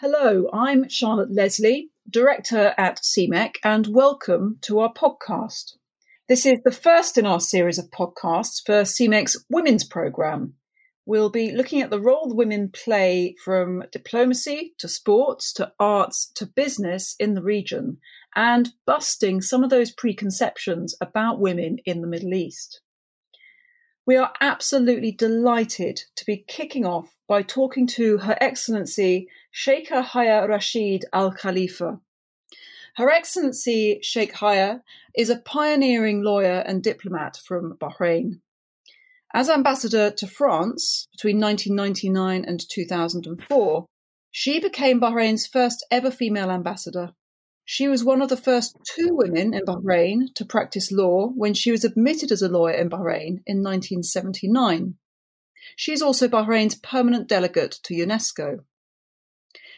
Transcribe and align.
Hello, 0.00 0.50
I'm 0.52 0.90
Charlotte 0.90 1.32
Leslie, 1.32 1.88
Director 2.06 2.74
at 2.76 2.98
CMEC, 2.98 3.54
and 3.64 3.86
welcome 3.86 4.58
to 4.60 4.80
our 4.80 4.92
podcast. 4.92 5.78
This 6.28 6.44
is 6.44 6.58
the 6.62 6.70
first 6.70 7.16
in 7.16 7.24
our 7.24 7.40
series 7.40 7.78
of 7.78 7.90
podcasts 7.90 8.60
for 8.62 8.82
CMEC's 8.82 9.46
Women's 9.48 9.84
Programme. 9.84 10.52
We'll 11.06 11.30
be 11.30 11.50
looking 11.50 11.80
at 11.80 11.88
the 11.88 11.98
role 11.98 12.30
women 12.36 12.68
play 12.68 13.36
from 13.42 13.84
diplomacy 13.90 14.74
to 14.80 14.86
sports 14.86 15.54
to 15.54 15.72
arts 15.80 16.30
to 16.34 16.44
business 16.44 17.16
in 17.18 17.32
the 17.32 17.42
region 17.42 17.96
and 18.34 18.68
busting 18.84 19.40
some 19.40 19.64
of 19.64 19.70
those 19.70 19.92
preconceptions 19.92 20.94
about 21.00 21.40
women 21.40 21.78
in 21.86 22.02
the 22.02 22.06
Middle 22.06 22.34
East. 22.34 22.82
We 24.04 24.16
are 24.16 24.32
absolutely 24.40 25.10
delighted 25.10 26.02
to 26.16 26.26
be 26.26 26.44
kicking 26.46 26.84
off 26.84 27.16
by 27.26 27.42
talking 27.42 27.88
to 27.88 28.18
Her 28.18 28.38
Excellency 28.40 29.28
Sheikha 29.56 30.02
Haya 30.02 30.46
Rashid 30.46 31.06
Al 31.14 31.32
Khalifa. 31.32 31.98
Her 32.96 33.10
Excellency 33.10 34.00
Sheikh 34.02 34.34
Haya 34.34 34.82
is 35.14 35.30
a 35.30 35.38
pioneering 35.38 36.22
lawyer 36.22 36.62
and 36.66 36.82
diplomat 36.82 37.38
from 37.38 37.78
Bahrain. 37.78 38.40
As 39.32 39.48
ambassador 39.48 40.10
to 40.10 40.26
France 40.26 41.08
between 41.12 41.40
1999 41.40 42.44
and 42.44 42.60
2004, 42.68 43.86
she 44.30 44.60
became 44.60 45.00
Bahrain's 45.00 45.46
first 45.46 45.86
ever 45.90 46.10
female 46.10 46.50
ambassador 46.50 47.14
she 47.68 47.88
was 47.88 48.04
one 48.04 48.22
of 48.22 48.28
the 48.28 48.36
first 48.36 48.78
two 48.84 49.08
women 49.10 49.52
in 49.52 49.64
Bahrain 49.64 50.32
to 50.34 50.44
practice 50.44 50.92
law 50.92 51.26
when 51.26 51.52
she 51.52 51.72
was 51.72 51.82
admitted 51.82 52.30
as 52.30 52.40
a 52.40 52.48
lawyer 52.48 52.74
in 52.74 52.88
Bahrain 52.88 53.42
in 53.44 53.60
1979. 53.60 54.94
She 55.74 55.92
is 55.92 56.00
also 56.00 56.28
Bahrain's 56.28 56.76
permanent 56.76 57.26
delegate 57.26 57.80
to 57.82 57.94
UNESCO. 57.94 58.60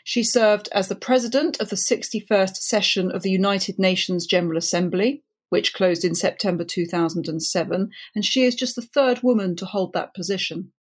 She 0.09 0.23
served 0.23 0.71
as 0.73 0.89
the 0.89 0.95
president 0.95 1.61
of 1.61 1.69
the 1.69 1.77
61st 1.77 2.57
session 2.57 3.11
of 3.13 3.23
the 3.23 3.31
United 3.31 3.79
Nations 3.79 4.27
General 4.27 4.57
Assembly, 4.57 5.23
which 5.51 5.75
closed 5.75 6.03
in 6.03 6.15
September 6.15 6.65
2007, 6.65 7.91
and 8.15 8.25
she 8.25 8.45
is 8.45 8.55
just 8.55 8.75
the 8.75 8.81
third 8.81 9.23
woman 9.23 9.55
to 9.57 9.67
hold 9.67 9.93
that 9.93 10.15
position. 10.15 10.73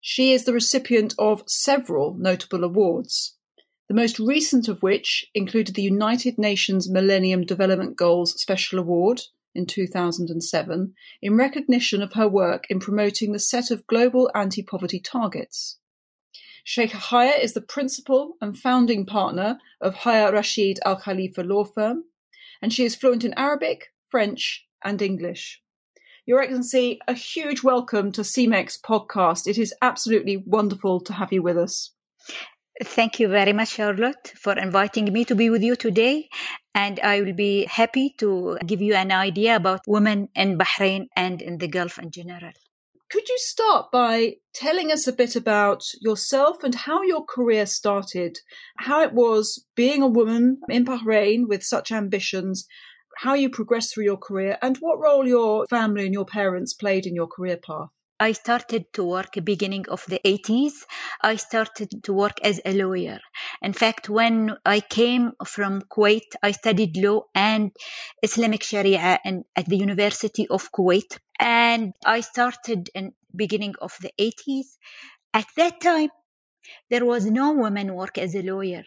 She 0.00 0.32
is 0.32 0.46
the 0.46 0.54
recipient 0.54 1.14
of 1.18 1.44
several 1.46 2.14
notable 2.14 2.64
awards, 2.64 3.36
the 3.86 3.94
most 3.94 4.18
recent 4.18 4.66
of 4.66 4.82
which 4.82 5.26
included 5.34 5.74
the 5.74 5.82
United 5.82 6.38
Nations 6.38 6.88
Millennium 6.88 7.44
Development 7.44 7.94
Goals 7.94 8.40
Special 8.40 8.78
Award 8.78 9.20
in 9.54 9.66
2007 9.66 10.94
in 11.20 11.36
recognition 11.36 12.00
of 12.00 12.14
her 12.14 12.26
work 12.26 12.64
in 12.70 12.80
promoting 12.80 13.32
the 13.32 13.38
set 13.38 13.70
of 13.70 13.86
global 13.86 14.30
anti 14.34 14.62
poverty 14.62 15.00
targets. 15.00 15.76
Sheikh 16.64 16.92
Haya 16.92 17.38
is 17.40 17.54
the 17.54 17.60
principal 17.60 18.36
and 18.40 18.58
founding 18.58 19.06
partner 19.06 19.58
of 19.80 19.94
Haya 19.94 20.30
Rashid 20.30 20.78
Al 20.84 20.96
Khalifa 20.96 21.42
law 21.42 21.64
firm, 21.64 22.04
and 22.60 22.72
she 22.72 22.84
is 22.84 22.94
fluent 22.94 23.24
in 23.24 23.34
Arabic, 23.34 23.92
French, 24.08 24.66
and 24.84 25.00
English. 25.00 25.62
Your 26.26 26.42
Excellency, 26.42 27.00
a 27.08 27.14
huge 27.14 27.62
welcome 27.62 28.12
to 28.12 28.20
CMEC's 28.20 28.78
podcast. 28.78 29.46
It 29.46 29.58
is 29.58 29.74
absolutely 29.80 30.36
wonderful 30.36 31.00
to 31.00 31.12
have 31.14 31.32
you 31.32 31.42
with 31.42 31.56
us. 31.56 31.92
Thank 32.82 33.20
you 33.20 33.28
very 33.28 33.52
much, 33.52 33.70
Charlotte, 33.70 34.32
for 34.36 34.56
inviting 34.56 35.12
me 35.12 35.24
to 35.26 35.34
be 35.34 35.50
with 35.50 35.62
you 35.62 35.76
today. 35.76 36.28
And 36.74 37.00
I 37.00 37.20
will 37.20 37.34
be 37.34 37.64
happy 37.64 38.14
to 38.18 38.58
give 38.64 38.80
you 38.80 38.94
an 38.94 39.12
idea 39.12 39.56
about 39.56 39.80
women 39.86 40.28
in 40.34 40.56
Bahrain 40.56 41.08
and 41.16 41.42
in 41.42 41.58
the 41.58 41.68
Gulf 41.68 41.98
in 41.98 42.10
general. 42.10 42.52
Could 43.10 43.28
you 43.28 43.38
start 43.38 43.90
by 43.90 44.36
telling 44.54 44.92
us 44.92 45.08
a 45.08 45.12
bit 45.12 45.34
about 45.34 45.82
yourself 46.00 46.62
and 46.62 46.72
how 46.72 47.02
your 47.02 47.24
career 47.24 47.66
started? 47.66 48.38
How 48.78 49.02
it 49.02 49.12
was 49.12 49.66
being 49.74 50.02
a 50.02 50.06
woman 50.06 50.60
in 50.68 50.84
Bahrain 50.84 51.48
with 51.48 51.64
such 51.64 51.90
ambitions, 51.90 52.68
how 53.16 53.34
you 53.34 53.50
progressed 53.50 53.94
through 53.94 54.04
your 54.04 54.16
career, 54.16 54.58
and 54.62 54.76
what 54.76 55.00
role 55.00 55.26
your 55.26 55.66
family 55.66 56.04
and 56.04 56.14
your 56.14 56.24
parents 56.24 56.72
played 56.72 57.04
in 57.04 57.16
your 57.16 57.26
career 57.26 57.56
path? 57.56 57.88
I 58.20 58.32
started 58.32 58.92
to 58.92 59.02
work 59.02 59.32
beginning 59.42 59.86
of 59.88 60.04
the 60.06 60.20
80s. 60.24 60.74
I 61.22 61.36
started 61.36 62.04
to 62.04 62.12
work 62.12 62.38
as 62.44 62.60
a 62.64 62.74
lawyer. 62.74 63.18
In 63.62 63.72
fact, 63.72 64.10
when 64.10 64.56
I 64.64 64.80
came 64.80 65.32
from 65.44 65.80
Kuwait, 65.82 66.36
I 66.42 66.52
studied 66.52 66.96
law 66.98 67.22
and 67.34 67.72
Islamic 68.22 68.62
Sharia 68.62 69.18
in, 69.24 69.44
at 69.56 69.66
the 69.66 69.78
University 69.78 70.46
of 70.48 70.70
Kuwait. 70.70 71.18
And 71.40 71.94
I 72.04 72.20
started 72.20 72.90
in 72.94 73.14
beginning 73.34 73.74
of 73.80 73.96
the 74.00 74.12
80s. 74.18 74.76
At 75.34 75.46
that 75.56 75.80
time, 75.80 76.10
there 76.90 77.04
was 77.04 77.24
no 77.26 77.52
woman 77.52 77.94
work 77.94 78.18
as 78.18 78.34
a 78.34 78.42
lawyer. 78.42 78.84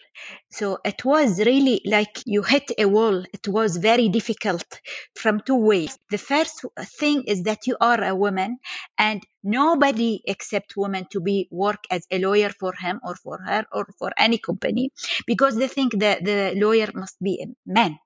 So 0.51 0.77
it 0.85 1.03
was 1.03 1.39
really 1.39 1.81
like 1.85 2.21
you 2.25 2.43
hit 2.43 2.71
a 2.77 2.85
wall. 2.85 3.23
It 3.33 3.47
was 3.47 3.77
very 3.77 4.09
difficult 4.09 4.65
from 5.15 5.41
two 5.41 5.55
ways. 5.55 5.97
The 6.11 6.17
first 6.17 6.63
thing 6.99 7.23
is 7.27 7.43
that 7.43 7.65
you 7.67 7.75
are 7.81 8.01
a 8.03 8.15
woman 8.15 8.59
and 8.97 9.23
nobody 9.43 10.21
accept 10.27 10.77
women 10.77 11.07
to 11.11 11.19
be 11.21 11.47
work 11.51 11.83
as 11.89 12.05
a 12.11 12.19
lawyer 12.19 12.51
for 12.51 12.73
him 12.73 13.01
or 13.03 13.15
for 13.15 13.39
her 13.45 13.65
or 13.71 13.87
for 13.97 14.11
any 14.17 14.37
company 14.37 14.91
because 15.25 15.55
they 15.55 15.67
think 15.67 15.99
that 15.99 16.23
the 16.23 16.53
lawyer 16.55 16.89
must 16.93 17.21
be 17.21 17.41
a 17.43 17.47
man. 17.65 17.97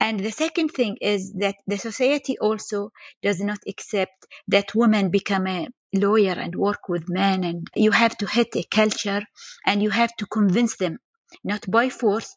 And 0.00 0.20
the 0.20 0.30
second 0.30 0.68
thing 0.70 0.98
is 1.00 1.32
that 1.34 1.56
the 1.66 1.78
society 1.78 2.38
also 2.38 2.90
does 3.22 3.40
not 3.40 3.58
accept 3.66 4.26
that 4.48 4.74
women 4.74 5.10
become 5.10 5.46
a 5.46 5.68
lawyer 5.94 6.32
and 6.32 6.54
work 6.54 6.88
with 6.88 7.08
men 7.08 7.44
and 7.44 7.66
you 7.74 7.90
have 7.90 8.16
to 8.18 8.26
hit 8.26 8.54
a 8.56 8.64
culture 8.70 9.22
and 9.66 9.82
you 9.82 9.90
have 9.90 10.14
to 10.16 10.26
convince 10.26 10.76
them 10.76 10.98
not 11.44 11.68
by 11.70 11.88
force 11.88 12.34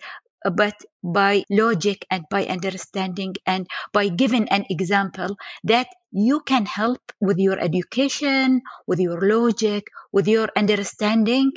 but 0.55 0.73
by 1.03 1.43
logic 1.49 2.05
and 2.09 2.25
by 2.29 2.45
understanding 2.45 3.35
and 3.45 3.67
by 3.93 4.07
giving 4.07 4.49
an 4.49 4.65
example 4.69 5.35
that 5.63 5.88
you 6.11 6.39
can 6.41 6.65
help 6.65 6.99
with 7.21 7.38
your 7.38 7.59
education, 7.59 8.61
with 8.88 8.99
your 8.99 9.21
logic, 9.21 9.83
with 10.11 10.27
your 10.27 10.49
understanding, 10.55 11.51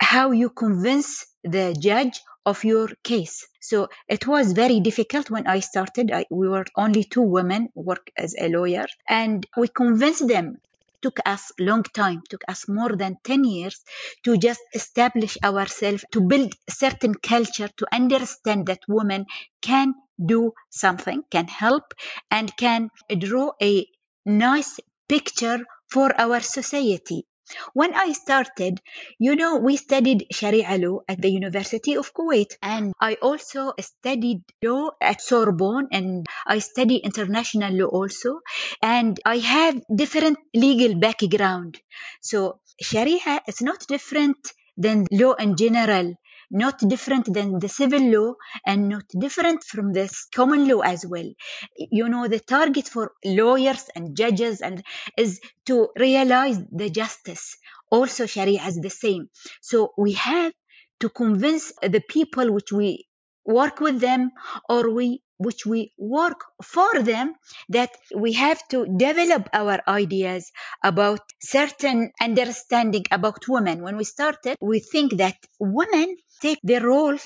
how 0.00 0.30
you 0.30 0.48
convince 0.50 1.26
the 1.44 1.76
judge 1.78 2.20
of 2.46 2.64
your 2.64 2.88
case. 3.02 3.46
So 3.60 3.88
it 4.08 4.26
was 4.26 4.52
very 4.52 4.80
difficult 4.80 5.30
when 5.30 5.46
I 5.46 5.60
started. 5.60 6.10
I, 6.10 6.26
we 6.30 6.48
were 6.48 6.66
only 6.76 7.04
two 7.04 7.22
women 7.22 7.68
work 7.74 8.10
as 8.16 8.34
a 8.38 8.48
lawyer 8.48 8.86
and 9.08 9.46
we 9.56 9.68
convinced 9.68 10.26
them 10.26 10.56
took 11.02 11.18
us 11.24 11.50
long 11.58 11.82
time 11.82 12.22
took 12.28 12.42
us 12.48 12.68
more 12.68 12.94
than 12.94 13.16
10 13.24 13.44
years 13.44 13.82
to 14.24 14.36
just 14.36 14.60
establish 14.74 15.38
ourselves 15.42 16.04
to 16.12 16.20
build 16.20 16.54
certain 16.68 17.14
culture 17.14 17.68
to 17.76 17.86
understand 17.90 18.66
that 18.66 18.80
women 18.88 19.24
can 19.62 19.94
do 20.34 20.52
something 20.68 21.22
can 21.30 21.48
help 21.48 21.94
and 22.30 22.54
can 22.56 22.90
draw 23.18 23.50
a 23.62 23.86
nice 24.26 24.78
picture 25.08 25.60
for 25.88 26.08
our 26.20 26.40
society 26.40 27.24
when 27.72 27.94
I 27.94 28.12
started, 28.12 28.80
you 29.18 29.36
know, 29.36 29.56
we 29.56 29.76
studied 29.76 30.26
Sharia 30.32 30.76
law 30.78 31.00
at 31.08 31.20
the 31.20 31.30
University 31.30 31.94
of 31.96 32.12
Kuwait, 32.14 32.56
and 32.62 32.92
I 33.00 33.14
also 33.22 33.72
studied 33.80 34.42
law 34.62 34.90
at 35.00 35.20
Sorbonne, 35.20 35.88
and 35.92 36.26
I 36.46 36.58
study 36.58 36.96
international 36.96 37.72
law 37.74 37.88
also, 37.88 38.40
and 38.82 39.18
I 39.24 39.38
have 39.38 39.80
different 39.94 40.38
legal 40.54 40.98
background. 40.98 41.80
So 42.20 42.60
Sharia 42.80 43.40
is 43.46 43.60
not 43.60 43.86
different 43.86 44.38
than 44.76 45.06
law 45.10 45.34
in 45.34 45.56
general 45.56 46.14
not 46.50 46.78
different 46.88 47.32
than 47.32 47.58
the 47.58 47.68
civil 47.68 48.00
law 48.02 48.34
and 48.66 48.88
not 48.88 49.04
different 49.18 49.64
from 49.64 49.92
this 49.92 50.26
common 50.34 50.68
law 50.68 50.80
as 50.80 51.06
well. 51.06 51.28
You 51.76 52.08
know, 52.08 52.28
the 52.28 52.40
target 52.40 52.88
for 52.88 53.12
lawyers 53.24 53.84
and 53.94 54.16
judges 54.16 54.60
and 54.60 54.82
is 55.16 55.40
to 55.66 55.88
realize 55.98 56.58
the 56.72 56.90
justice. 56.90 57.56
Also, 57.90 58.26
Sharia 58.26 58.62
is 58.66 58.80
the 58.80 58.90
same. 58.90 59.28
So 59.60 59.92
we 59.98 60.12
have 60.14 60.52
to 61.00 61.08
convince 61.08 61.72
the 61.82 62.02
people 62.08 62.52
which 62.52 62.72
we 62.72 63.06
work 63.44 63.80
with 63.80 64.00
them 64.00 64.30
or 64.68 64.90
we 64.90 65.22
which 65.38 65.66
we 65.66 65.92
work 65.98 66.44
for 66.62 67.00
them 67.02 67.34
that 67.70 67.90
we 68.14 68.34
have 68.34 68.60
to 68.68 68.86
develop 68.96 69.48
our 69.54 69.80
ideas 69.88 70.52
about 70.84 71.20
certain 71.42 72.12
understanding 72.20 73.04
about 73.10 73.48
women 73.48 73.82
when 73.82 73.96
we 73.96 74.04
started 74.04 74.56
we 74.60 74.80
think 74.80 75.16
that 75.16 75.36
women 75.58 76.16
take 76.40 76.58
their 76.62 76.82
role 76.86 77.16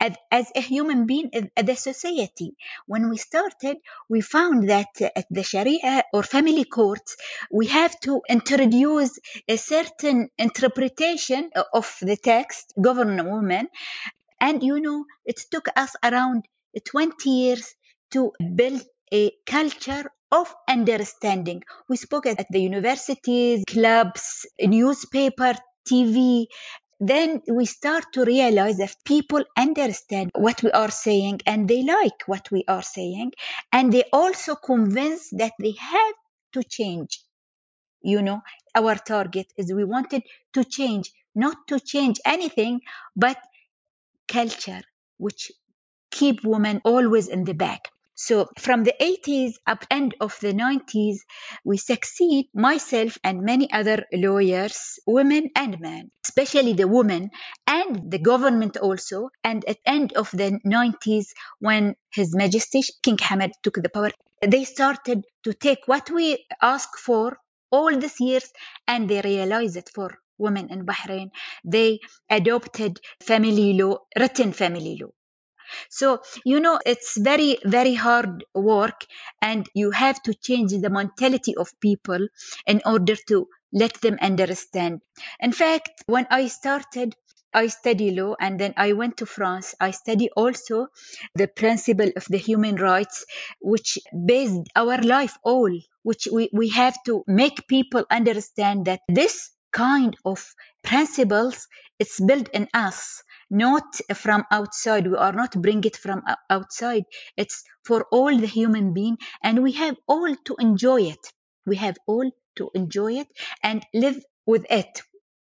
as, 0.00 0.14
as 0.30 0.50
a 0.54 0.60
human 0.60 1.06
being 1.06 1.28
in 1.32 1.50
the 1.64 1.74
society. 1.76 2.56
When 2.86 3.08
we 3.10 3.16
started, 3.18 3.76
we 4.08 4.20
found 4.20 4.68
that 4.70 4.88
at 5.00 5.26
the 5.30 5.42
Sharia 5.42 6.04
or 6.12 6.22
family 6.22 6.64
courts, 6.64 7.16
we 7.50 7.66
have 7.68 7.98
to 8.00 8.22
introduce 8.28 9.18
a 9.48 9.56
certain 9.56 10.30
interpretation 10.38 11.50
of 11.72 11.96
the 12.00 12.16
text, 12.16 12.72
govern 12.80 13.20
a 13.20 13.24
woman. 13.24 13.68
And 14.40 14.62
you 14.62 14.80
know, 14.80 15.06
it 15.24 15.40
took 15.50 15.68
us 15.76 15.94
around 16.02 16.44
20 16.84 17.30
years 17.30 17.74
to 18.10 18.32
build 18.54 18.82
a 19.12 19.30
culture 19.46 20.10
of 20.30 20.54
understanding. 20.68 21.62
We 21.88 21.96
spoke 21.96 22.26
at 22.26 22.46
the 22.50 22.60
universities, 22.60 23.64
clubs, 23.66 24.46
newspaper, 24.60 25.54
TV, 25.88 26.46
then 27.04 27.42
we 27.48 27.66
start 27.66 28.04
to 28.12 28.24
realize 28.24 28.76
that 28.78 28.94
people 29.04 29.44
understand 29.56 30.30
what 30.36 30.62
we 30.62 30.70
are 30.70 30.90
saying 30.90 31.40
and 31.46 31.68
they 31.68 31.82
like 31.82 32.22
what 32.26 32.48
we 32.52 32.64
are 32.68 32.82
saying. 32.82 33.32
And 33.72 33.92
they 33.92 34.04
also 34.12 34.54
convince 34.54 35.30
that 35.30 35.52
they 35.58 35.72
have 35.72 36.14
to 36.52 36.62
change. 36.62 37.20
You 38.02 38.22
know 38.22 38.42
our 38.74 38.94
target 38.94 39.52
is 39.56 39.72
we 39.72 39.84
wanted 39.84 40.22
to 40.54 40.64
change 40.64 41.10
not 41.34 41.56
to 41.68 41.80
change 41.80 42.20
anything 42.24 42.80
but 43.16 43.38
culture 44.28 44.82
which 45.18 45.52
keep 46.10 46.44
women 46.44 46.80
always 46.84 47.28
in 47.28 47.44
the 47.44 47.54
back 47.54 47.90
so 48.26 48.46
from 48.56 48.84
the 48.84 48.94
80s 49.00 49.54
up 49.66 49.84
end 49.90 50.14
of 50.20 50.38
the 50.40 50.52
90s, 50.52 51.16
we 51.64 51.76
succeed, 51.76 52.48
myself 52.54 53.18
and 53.24 53.42
many 53.42 53.66
other 53.72 54.06
lawyers, 54.12 55.00
women 55.06 55.50
and 55.56 55.80
men, 55.80 56.12
especially 56.24 56.74
the 56.74 56.86
women 56.86 57.32
and 57.66 58.12
the 58.12 58.20
government 58.20 58.76
also. 58.76 59.30
And 59.42 59.64
at 59.64 59.78
end 59.84 60.12
of 60.12 60.30
the 60.30 60.60
90s, 60.64 61.32
when 61.58 61.96
His 62.14 62.32
Majesty 62.32 62.82
King 63.02 63.16
Hamad 63.16 63.54
took 63.60 63.74
the 63.82 63.88
power, 63.88 64.12
they 64.40 64.62
started 64.62 65.24
to 65.42 65.52
take 65.52 65.80
what 65.86 66.08
we 66.08 66.46
ask 66.60 66.96
for 66.96 67.36
all 67.72 67.90
these 67.98 68.20
years 68.20 68.52
and 68.86 69.08
they 69.08 69.20
realized 69.20 69.76
it 69.76 69.90
for 69.92 70.16
women 70.38 70.70
in 70.70 70.86
Bahrain. 70.86 71.32
They 71.64 71.98
adopted 72.30 73.00
family 73.20 73.72
law, 73.72 73.96
written 74.16 74.52
family 74.52 74.96
law. 75.02 75.10
So, 75.88 76.22
you 76.44 76.60
know, 76.60 76.78
it's 76.84 77.16
very, 77.18 77.58
very 77.64 77.94
hard 77.94 78.44
work 78.54 79.06
and 79.40 79.68
you 79.74 79.90
have 79.90 80.22
to 80.24 80.34
change 80.34 80.72
the 80.72 80.90
mentality 80.90 81.56
of 81.56 81.78
people 81.80 82.28
in 82.66 82.82
order 82.84 83.16
to 83.28 83.48
let 83.72 84.00
them 84.00 84.18
understand. 84.20 85.00
In 85.40 85.52
fact, 85.52 86.04
when 86.06 86.26
I 86.30 86.48
started, 86.48 87.14
I 87.54 87.66
study 87.68 88.10
law 88.12 88.34
and 88.40 88.58
then 88.58 88.74
I 88.76 88.92
went 88.94 89.18
to 89.18 89.26
France. 89.26 89.74
I 89.80 89.90
study 89.90 90.30
also 90.36 90.88
the 91.34 91.48
principle 91.48 92.10
of 92.16 92.24
the 92.28 92.38
human 92.38 92.76
rights, 92.76 93.24
which 93.60 93.98
based 94.26 94.68
our 94.74 94.98
life 94.98 95.36
all, 95.42 95.70
which 96.02 96.28
we, 96.32 96.48
we 96.52 96.70
have 96.70 96.96
to 97.04 97.24
make 97.26 97.68
people 97.68 98.04
understand 98.10 98.86
that 98.86 99.00
this 99.08 99.50
kind 99.72 100.16
of 100.24 100.54
principles 100.82 101.66
it's 101.98 102.20
built 102.20 102.48
in 102.50 102.68
us 102.74 103.22
not 103.52 104.00
from 104.14 104.44
outside 104.50 105.06
we 105.06 105.16
are 105.16 105.32
not 105.32 105.52
bring 105.60 105.84
it 105.84 105.96
from 105.96 106.22
outside 106.48 107.04
it's 107.36 107.62
for 107.84 108.06
all 108.10 108.36
the 108.36 108.46
human 108.46 108.92
being 108.94 109.16
and 109.42 109.62
we 109.62 109.72
have 109.72 109.96
all 110.06 110.34
to 110.44 110.56
enjoy 110.58 111.02
it 111.02 111.32
we 111.66 111.76
have 111.76 111.96
all 112.06 112.28
to 112.56 112.70
enjoy 112.74 113.12
it 113.12 113.28
and 113.62 113.84
live 113.92 114.18
with 114.46 114.64
it 114.70 115.02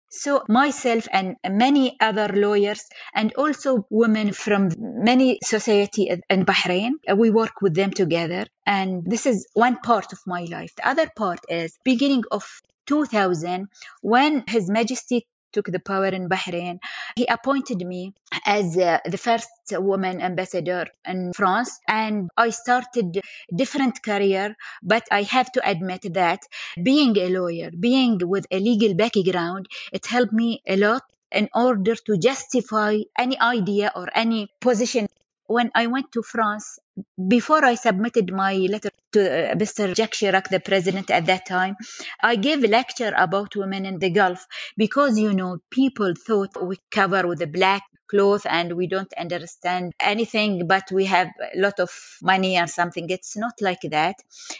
so 0.09 0.43
myself 0.47 1.07
and 1.11 1.35
many 1.49 1.97
other 1.99 2.29
lawyers 2.29 2.83
and 3.13 3.33
also 3.33 3.85
women 3.89 4.31
from 4.31 4.69
many 4.79 5.39
society 5.43 6.09
in 6.29 6.45
Bahrain, 6.45 6.91
we 7.15 7.29
work 7.29 7.61
with 7.61 7.75
them 7.75 7.91
together. 7.91 8.45
And 8.65 9.03
this 9.05 9.25
is 9.25 9.47
one 9.53 9.77
part 9.77 10.13
of 10.13 10.19
my 10.25 10.45
life. 10.49 10.73
The 10.77 10.87
other 10.87 11.11
part 11.13 11.39
is 11.49 11.77
beginning 11.83 12.23
of 12.31 12.45
2000 12.87 13.67
when 14.01 14.45
His 14.47 14.69
Majesty 14.69 15.27
took 15.51 15.67
the 15.67 15.79
power 15.79 16.07
in 16.07 16.29
Bahrain, 16.29 16.79
he 17.15 17.25
appointed 17.25 17.79
me 17.79 18.13
as 18.45 18.77
uh, 18.77 18.99
the 19.05 19.17
first 19.17 19.49
woman 19.71 20.21
ambassador 20.21 20.87
in 21.05 21.33
France 21.33 21.79
and 21.87 22.29
I 22.37 22.49
started 22.49 23.21
different 23.53 24.03
career 24.03 24.55
but 24.83 25.03
I 25.11 25.23
have 25.23 25.51
to 25.53 25.69
admit 25.69 26.13
that 26.13 26.41
being 26.81 27.17
a 27.17 27.29
lawyer 27.29 27.71
being 27.71 28.19
with 28.23 28.45
a 28.51 28.59
legal 28.59 28.93
background 28.93 29.67
it 29.91 30.05
helped 30.05 30.33
me 30.33 30.61
a 30.67 30.75
lot 30.77 31.03
in 31.31 31.49
order 31.53 31.95
to 31.95 32.17
justify 32.17 32.97
any 33.17 33.39
idea 33.39 33.91
or 33.95 34.07
any 34.13 34.49
position. 34.61 35.07
When 35.45 35.71
I 35.75 35.87
went 35.87 36.11
to 36.13 36.21
France, 36.23 36.79
before 37.27 37.63
I 37.63 37.75
submitted 37.75 38.33
my 38.33 38.53
letter 38.55 38.89
to 39.17 39.51
uh, 39.51 39.55
Mr. 39.55 39.93
Jacques 39.95 40.13
Chirac, 40.19 40.49
the 40.49 40.59
president 40.59 41.09
at 41.11 41.25
that 41.27 41.45
time, 41.45 41.75
I 42.21 42.35
gave 42.35 42.63
a 42.63 42.67
lecture 42.67 43.13
about 43.17 43.55
women 43.55 43.85
in 43.85 43.99
the 43.99 44.09
Gulf 44.09 44.45
because, 44.77 45.17
you 45.19 45.33
know, 45.33 45.59
people 45.69 46.13
thought 46.15 46.51
we 46.69 46.77
cover 46.91 47.27
with 47.27 47.41
a 47.41 47.47
black 47.47 47.83
cloth 48.09 48.45
and 48.49 48.73
we 48.77 48.87
don't 48.87 49.11
understand 49.17 49.91
anything 49.99 50.65
but 50.65 50.89
we 50.93 51.03
have 51.05 51.27
a 51.53 51.59
lot 51.59 51.77
of 51.79 51.91
money 52.21 52.57
or 52.57 52.67
something. 52.67 53.09
It's 53.09 53.35
not 53.35 53.55
like 53.61 53.81
that. 53.91 54.15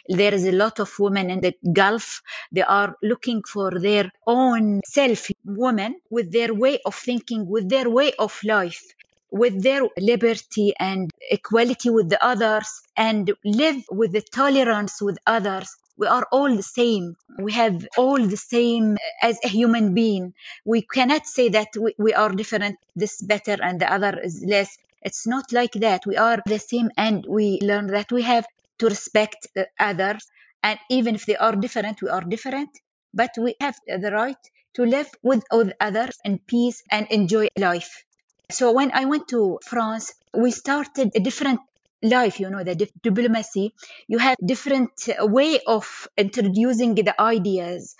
There 0.09 0.33
is 0.33 0.45
a 0.45 0.51
lot 0.51 0.79
of 0.79 0.91
women 0.99 1.29
in 1.29 1.39
the 1.41 1.53
gulf. 1.73 2.21
They 2.51 2.63
are 2.63 2.95
looking 3.01 3.43
for 3.43 3.71
their 3.79 4.11
own 4.25 4.81
self 4.85 5.27
women 5.45 6.01
with 6.09 6.31
their 6.31 6.53
way 6.53 6.79
of 6.85 6.95
thinking 6.95 7.47
with 7.47 7.69
their 7.69 7.89
way 7.89 8.11
of 8.19 8.37
life 8.43 8.83
with 9.31 9.61
their 9.63 9.81
liberty 9.97 10.73
and 10.79 11.11
equality 11.29 11.89
with 11.89 12.09
the 12.09 12.23
others 12.23 12.81
and 12.95 13.31
live 13.43 13.83
with 13.91 14.11
the 14.11 14.21
tolerance 14.21 15.01
with 15.01 15.17
others. 15.27 15.75
We 15.97 16.07
are 16.07 16.27
all 16.31 16.55
the 16.55 16.63
same. 16.63 17.15
We 17.39 17.51
have 17.53 17.87
all 17.97 18.17
the 18.25 18.37
same 18.37 18.97
as 19.21 19.39
a 19.43 19.47
human 19.47 19.93
being. 19.93 20.33
We 20.65 20.81
cannot 20.81 21.25
say 21.27 21.49
that 21.49 21.69
we, 21.79 21.93
we 21.97 22.13
are 22.13 22.29
different. 22.29 22.77
This 22.95 23.21
better 23.21 23.57
and 23.61 23.79
the 23.81 23.91
other 23.91 24.19
is 24.19 24.43
less. 24.45 24.77
It's 25.01 25.25
not 25.27 25.51
like 25.51 25.73
that. 25.73 26.05
We 26.05 26.17
are 26.17 26.41
the 26.45 26.59
same 26.59 26.91
and 26.97 27.25
we 27.27 27.59
learn 27.61 27.87
that 27.87 28.11
we 28.11 28.21
have 28.23 28.45
to 28.79 28.87
respect 28.87 29.47
others. 29.79 30.25
And 30.63 30.79
even 30.89 31.15
if 31.15 31.25
they 31.25 31.35
are 31.35 31.55
different 31.55 32.01
we 32.01 32.09
are 32.09 32.21
different. 32.21 32.69
But 33.13 33.31
we 33.37 33.55
have 33.59 33.75
the 33.87 34.11
right 34.11 34.37
to 34.75 34.83
live 34.85 35.09
with 35.23 35.43
others 35.81 36.17
in 36.23 36.39
peace 36.39 36.83
and 36.91 37.07
enjoy 37.09 37.47
life 37.57 38.03
so 38.51 38.71
when 38.71 38.91
I 38.93 39.05
went 39.05 39.27
to 39.29 39.59
France, 39.63 40.13
we 40.33 40.51
started 40.51 41.11
a 41.15 41.19
different 41.19 41.59
life 42.03 42.39
you 42.39 42.49
know 42.49 42.63
the 42.63 42.75
dip- 42.75 43.01
diplomacy. 43.01 43.73
You 44.07 44.17
have 44.19 44.35
different 44.45 44.91
uh, 45.09 45.25
way 45.25 45.59
of 45.65 46.07
introducing 46.17 46.95
the 46.95 47.15
ideas. 47.21 47.95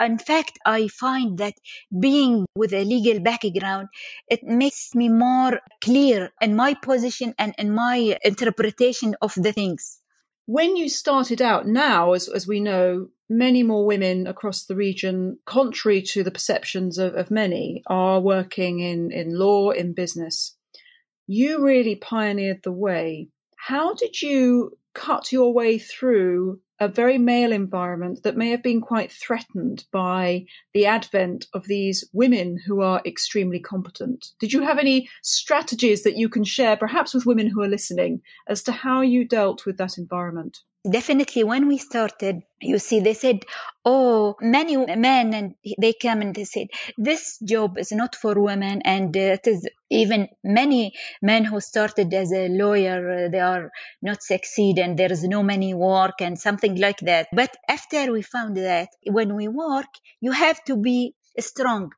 In 0.00 0.18
fact 0.18 0.58
i 0.66 0.88
find 0.88 1.38
that 1.38 1.54
being 2.06 2.44
with 2.56 2.72
a 2.74 2.84
legal 2.84 3.20
background 3.20 3.88
it 4.28 4.42
makes 4.42 4.94
me 4.94 5.08
more 5.08 5.60
clear 5.80 6.30
in 6.40 6.56
my 6.56 6.74
position 6.74 7.34
and 7.38 7.54
in 7.56 7.72
my 7.72 8.18
interpretation 8.24 9.14
of 9.22 9.32
the 9.36 9.52
things 9.52 10.01
when 10.52 10.76
you 10.76 10.86
started 10.86 11.40
out 11.40 11.66
now, 11.66 12.12
as, 12.12 12.28
as 12.28 12.46
we 12.46 12.60
know, 12.60 13.08
many 13.30 13.62
more 13.62 13.86
women 13.86 14.26
across 14.26 14.66
the 14.66 14.76
region, 14.76 15.38
contrary 15.46 16.02
to 16.02 16.22
the 16.22 16.30
perceptions 16.30 16.98
of, 16.98 17.14
of 17.14 17.30
many, 17.30 17.82
are 17.86 18.20
working 18.20 18.80
in, 18.80 19.10
in 19.12 19.34
law, 19.34 19.70
in 19.70 19.94
business. 19.94 20.54
You 21.26 21.64
really 21.64 21.94
pioneered 21.94 22.60
the 22.64 22.70
way. 22.70 23.30
How 23.56 23.94
did 23.94 24.20
you 24.20 24.76
cut 24.92 25.32
your 25.32 25.54
way 25.54 25.78
through 25.78 26.60
a 26.82 26.88
very 26.88 27.16
male 27.16 27.52
environment 27.52 28.24
that 28.24 28.36
may 28.36 28.50
have 28.50 28.62
been 28.62 28.80
quite 28.80 29.12
threatened 29.12 29.84
by 29.92 30.44
the 30.74 30.86
advent 30.86 31.46
of 31.54 31.64
these 31.64 32.04
women 32.12 32.58
who 32.66 32.80
are 32.80 33.00
extremely 33.06 33.60
competent. 33.60 34.26
Did 34.40 34.52
you 34.52 34.62
have 34.62 34.78
any 34.78 35.08
strategies 35.22 36.02
that 36.02 36.16
you 36.16 36.28
can 36.28 36.42
share, 36.42 36.76
perhaps 36.76 37.14
with 37.14 37.24
women 37.24 37.46
who 37.46 37.62
are 37.62 37.68
listening, 37.68 38.22
as 38.48 38.64
to 38.64 38.72
how 38.72 39.00
you 39.02 39.24
dealt 39.24 39.64
with 39.64 39.76
that 39.78 39.96
environment? 39.96 40.58
Definitely 40.90 41.44
when 41.44 41.68
we 41.68 41.78
started 41.78 42.42
you 42.60 42.78
see 42.78 43.00
they 43.00 43.14
said 43.14 43.44
oh 43.84 44.34
many 44.40 44.76
men 44.76 45.32
and 45.32 45.54
they 45.78 45.92
come 45.92 46.20
and 46.22 46.34
they 46.34 46.44
said 46.44 46.66
this 46.98 47.38
job 47.38 47.78
is 47.78 47.92
not 47.92 48.16
for 48.16 48.40
women 48.40 48.82
and 48.82 49.16
uh, 49.16 49.20
it 49.38 49.46
is 49.46 49.68
even 49.90 50.28
many 50.42 50.92
men 51.20 51.44
who 51.44 51.60
started 51.60 52.12
as 52.14 52.32
a 52.32 52.48
lawyer 52.48 53.26
uh, 53.26 53.28
they 53.28 53.38
are 53.40 53.70
not 54.00 54.22
succeed 54.22 54.78
and 54.78 54.98
there 54.98 55.12
is 55.12 55.22
no 55.22 55.42
many 55.42 55.72
work 55.74 56.20
and 56.20 56.38
something 56.38 56.76
like 56.78 56.98
that. 57.00 57.28
But 57.32 57.56
after 57.68 58.12
we 58.12 58.22
found 58.22 58.56
that 58.56 58.88
when 59.06 59.34
we 59.36 59.48
work 59.48 59.86
you 60.20 60.32
have 60.32 60.62
to 60.64 60.76
be 60.76 61.14
strong 61.38 61.92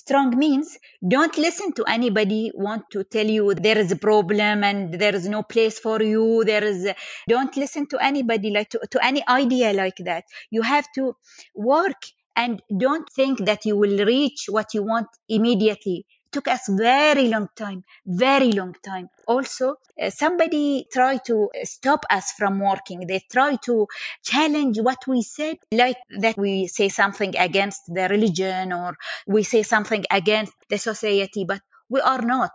strong 0.00 0.36
means 0.38 0.78
don't 1.14 1.36
listen 1.46 1.72
to 1.72 1.84
anybody 1.96 2.50
want 2.54 2.84
to 2.94 3.04
tell 3.04 3.26
you 3.36 3.54
there 3.54 3.78
is 3.78 3.90
a 3.92 3.96
problem 3.96 4.64
and 4.64 4.94
there 4.94 5.14
is 5.14 5.28
no 5.28 5.42
place 5.42 5.78
for 5.78 6.02
you 6.02 6.44
there 6.44 6.64
is 6.64 6.84
a, 6.86 6.94
don't 7.28 7.56
listen 7.56 7.86
to 7.86 7.98
anybody 8.10 8.50
like 8.50 8.68
to, 8.70 8.80
to 8.90 9.04
any 9.04 9.22
idea 9.28 9.72
like 9.72 9.96
that. 10.04 10.24
You 10.50 10.62
have 10.62 10.86
to 10.94 11.14
work 11.54 12.00
and 12.36 12.62
don't 12.76 13.08
think 13.10 13.44
that 13.46 13.64
you 13.64 13.76
will 13.76 14.04
reach 14.04 14.44
what 14.48 14.74
you 14.74 14.82
want 14.82 15.08
immediately 15.28 16.06
took 16.32 16.48
us 16.48 16.68
very 16.68 17.28
long 17.28 17.48
time 17.56 17.82
very 18.06 18.52
long 18.52 18.74
time 18.84 19.08
also 19.26 19.76
uh, 20.00 20.10
somebody 20.10 20.86
try 20.92 21.16
to 21.18 21.48
stop 21.64 22.04
us 22.10 22.32
from 22.32 22.60
working 22.60 23.06
they 23.06 23.20
try 23.30 23.56
to 23.56 23.86
challenge 24.22 24.78
what 24.80 25.06
we 25.06 25.22
said 25.22 25.56
like 25.72 25.96
that 26.20 26.36
we 26.36 26.66
say 26.66 26.88
something 26.88 27.36
against 27.36 27.82
the 27.88 28.08
religion 28.08 28.72
or 28.72 28.96
we 29.26 29.42
say 29.42 29.62
something 29.62 30.04
against 30.10 30.52
the 30.68 30.78
society 30.78 31.44
but 31.44 31.60
we 31.88 32.00
are 32.00 32.22
not 32.22 32.52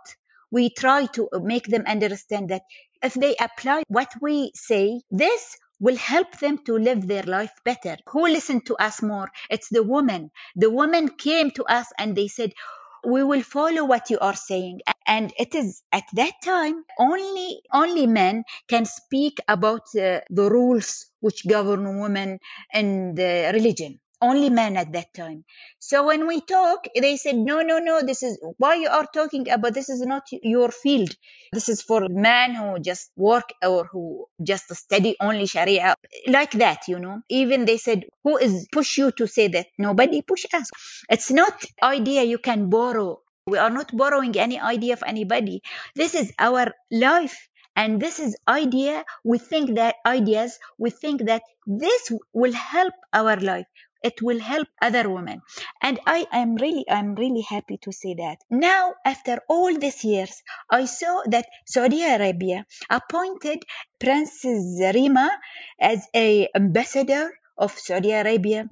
we 0.50 0.70
try 0.70 1.06
to 1.06 1.28
make 1.42 1.66
them 1.66 1.84
understand 1.86 2.48
that 2.50 2.62
if 3.02 3.14
they 3.14 3.34
apply 3.36 3.82
what 3.88 4.10
we 4.20 4.50
say 4.54 5.00
this 5.10 5.56
will 5.80 5.96
help 5.96 6.38
them 6.38 6.58
to 6.64 6.78
live 6.78 7.06
their 7.06 7.24
life 7.24 7.50
better. 7.64 7.96
Who 8.08 8.22
listened 8.28 8.66
to 8.66 8.76
us 8.76 9.02
more? 9.02 9.28
It's 9.50 9.68
the 9.68 9.82
woman. 9.82 10.30
The 10.56 10.70
woman 10.70 11.08
came 11.08 11.50
to 11.52 11.64
us 11.64 11.88
and 11.98 12.16
they 12.16 12.28
said, 12.28 12.52
we 13.06 13.22
will 13.24 13.42
follow 13.42 13.84
what 13.84 14.10
you 14.10 14.18
are 14.18 14.36
saying. 14.36 14.80
And 15.06 15.32
it 15.38 15.54
is 15.54 15.82
at 15.92 16.04
that 16.14 16.34
time 16.42 16.84
only 16.98 17.60
only 17.72 18.06
men 18.06 18.44
can 18.68 18.84
speak 18.86 19.38
about 19.48 19.82
uh, 19.96 20.20
the 20.30 20.48
rules 20.50 21.06
which 21.20 21.46
govern 21.48 22.00
women 22.00 22.38
in 22.72 23.14
the 23.14 23.50
religion 23.54 24.00
only 24.28 24.50
men 24.50 24.76
at 24.76 24.92
that 24.92 25.12
time. 25.14 25.44
So 25.78 26.06
when 26.06 26.26
we 26.26 26.40
talk 26.40 26.86
they 27.04 27.16
said 27.16 27.36
no 27.36 27.62
no 27.62 27.78
no 27.78 28.00
this 28.10 28.22
is 28.22 28.38
why 28.58 28.74
you 28.76 28.88
are 28.88 29.06
talking 29.18 29.48
about 29.50 29.74
this 29.74 29.88
is 29.88 30.00
not 30.12 30.24
your 30.32 30.70
field. 30.70 31.10
This 31.52 31.68
is 31.68 31.82
for 31.82 32.00
men 32.08 32.54
who 32.54 32.78
just 32.80 33.10
work 33.16 33.48
or 33.62 33.84
who 33.92 34.26
just 34.42 34.74
study 34.74 35.16
only 35.20 35.46
sharia 35.46 35.94
like 36.26 36.52
that 36.64 36.88
you 36.88 36.98
know. 36.98 37.20
Even 37.28 37.64
they 37.64 37.76
said 37.78 38.04
who 38.24 38.36
is 38.38 38.66
push 38.72 38.98
you 38.98 39.10
to 39.12 39.26
say 39.26 39.48
that? 39.48 39.66
Nobody 39.78 40.22
push 40.22 40.44
us. 40.52 40.68
It's 41.08 41.30
not 41.30 41.64
idea 41.82 42.22
you 42.24 42.38
can 42.38 42.70
borrow. 42.70 43.20
We 43.46 43.58
are 43.58 43.70
not 43.70 43.94
borrowing 43.96 44.36
any 44.38 44.58
idea 44.58 44.94
of 44.94 45.02
anybody. 45.06 45.60
This 45.94 46.14
is 46.14 46.32
our 46.38 46.72
life 46.90 47.36
and 47.76 48.00
this 48.00 48.18
is 48.20 48.36
idea. 48.48 49.04
We 49.24 49.38
think 49.38 49.74
that 49.76 49.96
ideas 50.06 50.58
we 50.78 50.90
think 50.90 51.26
that 51.26 51.42
this 51.66 52.12
will 52.32 52.52
help 52.52 52.94
our 53.12 53.36
life 53.36 53.66
it 54.10 54.20
will 54.22 54.40
help 54.52 54.68
other 54.88 55.04
women 55.16 55.40
and 55.82 55.98
i 56.06 56.26
am 56.40 56.54
really 56.64 56.84
i'm 56.96 57.14
really 57.22 57.44
happy 57.54 57.78
to 57.86 57.92
say 58.00 58.14
that 58.14 58.38
now 58.50 58.92
after 59.12 59.38
all 59.48 59.76
these 59.84 60.04
years 60.04 60.42
i 60.70 60.84
saw 60.84 61.14
that 61.34 61.46
saudi 61.66 62.02
arabia 62.16 62.64
appointed 62.98 63.64
princess 63.98 64.64
rima 64.98 65.28
as 65.80 66.06
a 66.14 66.48
ambassador 66.54 67.24
of 67.56 67.78
saudi 67.88 68.12
arabia 68.12 68.68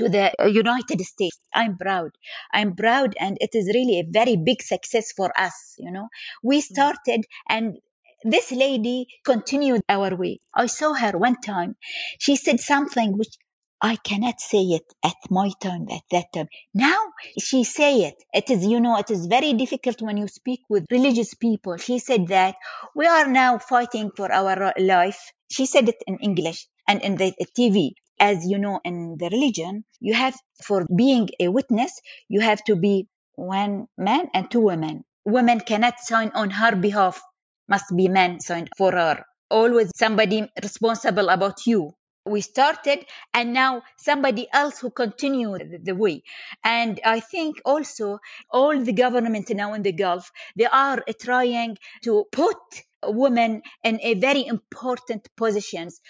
to 0.00 0.08
the 0.08 0.32
United 0.48 1.00
States. 1.02 1.38
I'm 1.52 1.76
proud. 1.76 2.12
I'm 2.52 2.74
proud, 2.74 3.14
and 3.20 3.36
it 3.40 3.50
is 3.52 3.70
really 3.74 4.00
a 4.00 4.08
very 4.08 4.36
big 4.36 4.62
success 4.62 5.12
for 5.12 5.30
us. 5.38 5.74
You 5.78 5.90
know, 5.90 6.08
we 6.42 6.60
mm. 6.60 6.62
started, 6.62 7.26
and 7.48 7.76
this 8.24 8.50
lady 8.52 9.06
continued 9.24 9.82
our 9.88 10.14
way. 10.16 10.40
I 10.54 10.66
saw 10.66 10.94
her 10.94 11.12
one 11.18 11.40
time. 11.40 11.76
She 12.18 12.36
said 12.36 12.60
something 12.60 13.16
which 13.16 13.36
I 13.82 13.96
cannot 13.96 14.40
say 14.40 14.62
it 14.62 14.92
at 15.02 15.16
my 15.30 15.50
time, 15.60 15.88
at 15.90 16.02
that 16.10 16.32
time. 16.32 16.48
Now 16.74 17.12
she 17.38 17.64
say 17.64 18.02
it. 18.02 18.22
It 18.32 18.50
is, 18.50 18.64
you 18.64 18.78
know, 18.80 18.96
it 18.98 19.10
is 19.10 19.26
very 19.26 19.54
difficult 19.54 20.02
when 20.02 20.16
you 20.18 20.28
speak 20.28 20.60
with 20.68 20.86
religious 20.90 21.34
people. 21.34 21.76
She 21.78 21.98
said 21.98 22.28
that 22.28 22.56
we 22.94 23.06
are 23.06 23.26
now 23.26 23.58
fighting 23.58 24.10
for 24.16 24.30
our 24.32 24.74
life. 24.78 25.32
She 25.50 25.66
said 25.66 25.88
it 25.88 25.96
in 26.06 26.18
English 26.18 26.68
and 26.86 27.02
in 27.02 27.16
the 27.16 27.34
TV. 27.56 27.92
As 28.18 28.46
you 28.46 28.58
know, 28.58 28.80
in 28.84 29.16
the 29.18 29.30
religion, 29.30 29.84
you 29.98 30.12
have, 30.12 30.36
for 30.62 30.86
being 30.94 31.30
a 31.40 31.48
witness, 31.48 32.00
you 32.28 32.40
have 32.40 32.62
to 32.64 32.76
be 32.76 33.08
one 33.34 33.86
man 33.96 34.28
and 34.34 34.50
two 34.50 34.60
women. 34.60 35.04
Women 35.24 35.60
cannot 35.60 36.00
sign 36.00 36.32
on 36.34 36.50
her 36.50 36.76
behalf, 36.76 37.22
must 37.66 37.96
be 37.96 38.08
men 38.08 38.40
signed 38.40 38.68
for 38.76 38.92
her. 38.92 39.24
Always 39.50 39.90
somebody 39.96 40.46
responsible 40.62 41.30
about 41.30 41.66
you 41.66 41.94
we 42.26 42.40
started 42.40 43.04
and 43.34 43.52
now 43.52 43.82
somebody 43.96 44.48
else 44.52 44.78
who 44.78 44.90
continued 44.90 45.80
the 45.84 45.94
way. 45.94 46.22
And 46.64 47.00
i 47.04 47.20
think 47.20 47.60
also 47.64 48.18
all 48.50 48.78
the 48.82 48.92
government 48.92 49.50
now 49.50 49.74
in 49.74 49.82
the 49.82 49.92
gulf 49.92 50.30
they 50.56 50.66
are 50.66 51.02
trying 51.20 51.78
to 52.04 52.24
put 52.32 52.56
women 53.04 53.62
in 53.84 53.98
a 54.02 54.14
very 54.14 54.46
important 54.46 55.28
positions. 55.36 56.00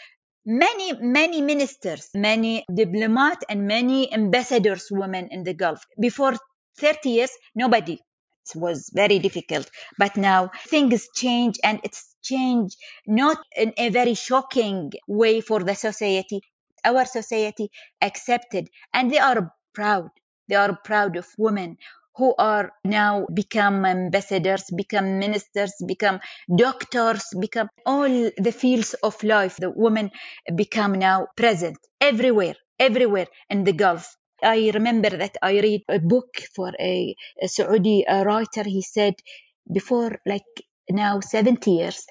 Many 0.46 0.94
many 1.00 1.42
ministers 1.42 2.10
many 2.14 2.64
diplomats 2.74 3.44
and 3.48 3.66
many 3.66 4.12
ambassadors 4.12 4.88
women 4.90 5.28
in 5.30 5.44
the 5.44 5.54
gulf. 5.54 5.84
Before 6.00 6.34
30 6.78 7.10
years 7.10 7.30
nobody. 7.54 7.94
It 7.94 8.58
was 8.58 8.90
very 8.92 9.18
difficult. 9.20 9.70
But 9.98 10.16
now 10.16 10.50
things 10.66 11.08
change 11.14 11.60
and 11.62 11.80
it's 11.84 12.09
changed 12.22 12.76
not 13.06 13.38
in 13.56 13.72
a 13.76 13.88
very 13.90 14.14
shocking 14.14 14.92
way 15.06 15.40
for 15.40 15.60
the 15.62 15.74
society. 15.74 16.42
Our 16.84 17.04
society 17.04 17.70
accepted 18.00 18.68
and 18.92 19.10
they 19.10 19.18
are 19.18 19.52
proud. 19.74 20.10
They 20.48 20.56
are 20.56 20.76
proud 20.84 21.16
of 21.16 21.26
women 21.38 21.76
who 22.16 22.34
are 22.38 22.72
now 22.84 23.26
become 23.32 23.84
ambassadors, 23.86 24.64
become 24.76 25.18
ministers, 25.18 25.72
become 25.86 26.20
doctors, 26.54 27.24
become 27.40 27.68
all 27.86 28.30
the 28.36 28.52
fields 28.52 28.94
of 28.94 29.22
life. 29.22 29.56
The 29.56 29.70
women 29.70 30.10
become 30.54 30.92
now 30.94 31.28
present 31.36 31.78
everywhere, 32.00 32.56
everywhere 32.78 33.28
in 33.48 33.64
the 33.64 33.72
Gulf. 33.72 34.16
I 34.42 34.70
remember 34.74 35.10
that 35.10 35.36
I 35.42 35.60
read 35.60 35.82
a 35.88 35.98
book 35.98 36.36
for 36.54 36.72
a, 36.80 37.14
a 37.42 37.48
Saudi 37.48 38.04
writer. 38.08 38.64
He 38.64 38.82
said 38.82 39.14
before 39.72 40.18
like 40.26 40.44
now 40.90 41.20
70 41.20 41.70
years, 41.70 42.06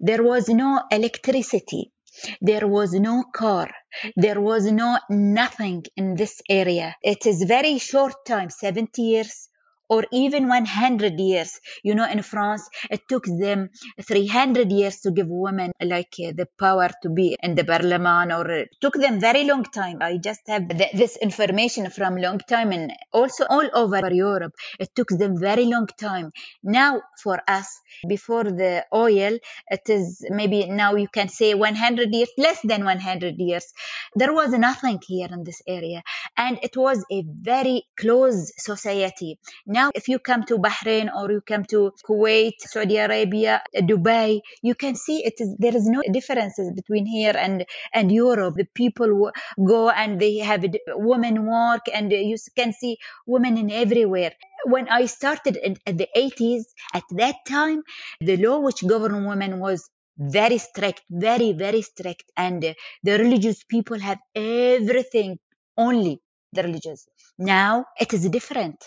there 0.00 0.22
was 0.22 0.48
no 0.48 0.82
electricity. 0.90 1.92
There 2.40 2.66
was 2.66 2.92
no 2.92 3.24
car. 3.34 3.70
There 4.16 4.40
was 4.40 4.70
no 4.70 4.98
nothing 5.10 5.84
in 5.96 6.14
this 6.14 6.40
area. 6.48 6.94
It 7.02 7.26
is 7.26 7.42
very 7.42 7.78
short 7.78 8.14
time, 8.26 8.50
70 8.50 9.02
years 9.02 9.48
or 9.88 10.04
even 10.12 10.48
100 10.48 11.18
years. 11.18 11.60
You 11.82 11.94
know, 11.94 12.08
in 12.08 12.22
France, 12.22 12.68
it 12.90 13.02
took 13.08 13.24
them 13.26 13.70
300 14.00 14.70
years 14.70 15.00
to 15.00 15.10
give 15.10 15.26
women 15.28 15.72
like 15.80 16.14
uh, 16.24 16.32
the 16.34 16.48
power 16.58 16.88
to 17.02 17.10
be 17.10 17.36
in 17.42 17.54
the 17.54 17.64
parliament, 17.64 18.32
or 18.32 18.50
it 18.50 18.68
took 18.80 18.94
them 18.94 19.20
very 19.20 19.44
long 19.44 19.64
time. 19.64 19.98
I 20.00 20.18
just 20.18 20.40
have 20.48 20.68
th- 20.68 20.92
this 20.92 21.16
information 21.16 21.90
from 21.90 22.16
long 22.16 22.38
time, 22.38 22.72
and 22.72 22.92
also 23.12 23.44
all 23.48 23.68
over 23.74 24.12
Europe, 24.12 24.54
it 24.78 24.90
took 24.94 25.08
them 25.08 25.38
very 25.38 25.66
long 25.66 25.86
time. 25.86 26.32
Now, 26.62 27.02
for 27.22 27.40
us, 27.46 27.80
before 28.08 28.44
the 28.44 28.84
oil, 28.92 29.38
it 29.68 29.88
is 29.88 30.24
maybe 30.30 30.66
now 30.66 30.94
you 30.94 31.08
can 31.08 31.28
say 31.28 31.54
100 31.54 32.12
years, 32.12 32.30
less 32.38 32.60
than 32.64 32.84
100 32.84 33.34
years. 33.38 33.66
There 34.14 34.32
was 34.32 34.50
nothing 34.52 35.00
here 35.06 35.28
in 35.30 35.44
this 35.44 35.62
area, 35.66 36.02
and 36.36 36.58
it 36.62 36.76
was 36.76 37.04
a 37.10 37.22
very 37.26 37.84
close 37.96 38.52
society 38.56 39.38
now, 39.66 39.83
if 39.94 40.08
you 40.08 40.18
come 40.18 40.44
to 40.44 40.58
Bahrain 40.58 41.10
or 41.14 41.30
you 41.30 41.40
come 41.40 41.64
to 41.66 41.92
Kuwait, 42.08 42.60
Saudi 42.60 42.96
Arabia, 42.96 43.62
Dubai, 43.74 44.40
you 44.62 44.74
can 44.74 44.94
see 44.94 45.24
it 45.24 45.34
is 45.38 45.56
there 45.58 45.76
is 45.76 45.86
no 45.86 46.02
differences 46.12 46.72
between 46.72 47.06
here 47.06 47.34
and 47.36 47.64
and 47.92 48.12
Europe. 48.12 48.54
The 48.56 48.66
people 48.74 49.30
go 49.58 49.90
and 49.90 50.20
they 50.20 50.38
have 50.38 50.64
women 50.88 51.46
work, 51.46 51.82
and 51.92 52.12
you 52.12 52.36
can 52.56 52.72
see 52.72 52.98
women 53.26 53.58
in 53.58 53.70
everywhere 53.70 54.32
when 54.66 54.88
I 54.88 55.06
started 55.06 55.56
in, 55.56 55.76
in, 55.86 55.96
the 55.96 56.08
80s, 56.16 56.64
at 56.94 57.04
that 57.12 57.36
time, 57.46 57.82
the 58.20 58.36
law 58.36 58.60
which 58.60 58.86
governed 58.86 59.26
women 59.26 59.60
was 59.60 59.88
very 60.18 60.58
strict, 60.58 61.02
very, 61.10 61.52
very 61.52 61.82
strict. 61.82 62.24
And 62.36 62.64
uh, 62.64 62.74
the 63.02 63.18
religious 63.18 63.62
people 63.64 63.98
have 63.98 64.18
everything, 64.34 65.38
only 65.76 66.20
the 66.52 66.62
religious. 66.62 67.06
Now 67.38 67.86
it 68.00 68.14
is 68.14 68.28
different. 68.28 68.82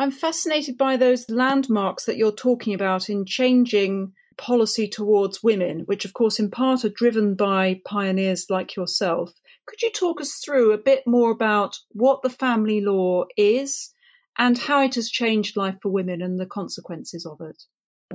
I'm 0.00 0.12
fascinated 0.12 0.78
by 0.78 0.96
those 0.96 1.28
landmarks 1.28 2.04
that 2.04 2.16
you're 2.16 2.30
talking 2.30 2.72
about 2.72 3.10
in 3.10 3.24
changing 3.24 4.12
policy 4.36 4.86
towards 4.86 5.42
women, 5.42 5.80
which, 5.86 6.04
of 6.04 6.12
course, 6.12 6.38
in 6.38 6.50
part 6.50 6.84
are 6.84 6.88
driven 6.88 7.34
by 7.34 7.80
pioneers 7.84 8.46
like 8.48 8.76
yourself. 8.76 9.32
Could 9.66 9.82
you 9.82 9.90
talk 9.90 10.20
us 10.20 10.34
through 10.44 10.70
a 10.72 10.78
bit 10.78 11.04
more 11.04 11.32
about 11.32 11.76
what 11.90 12.22
the 12.22 12.30
family 12.30 12.80
law 12.80 13.24
is 13.36 13.92
and 14.38 14.56
how 14.56 14.82
it 14.82 14.94
has 14.94 15.10
changed 15.10 15.56
life 15.56 15.76
for 15.82 15.90
women 15.90 16.22
and 16.22 16.38
the 16.38 16.46
consequences 16.46 17.26
of 17.26 17.40
it? 17.40 17.60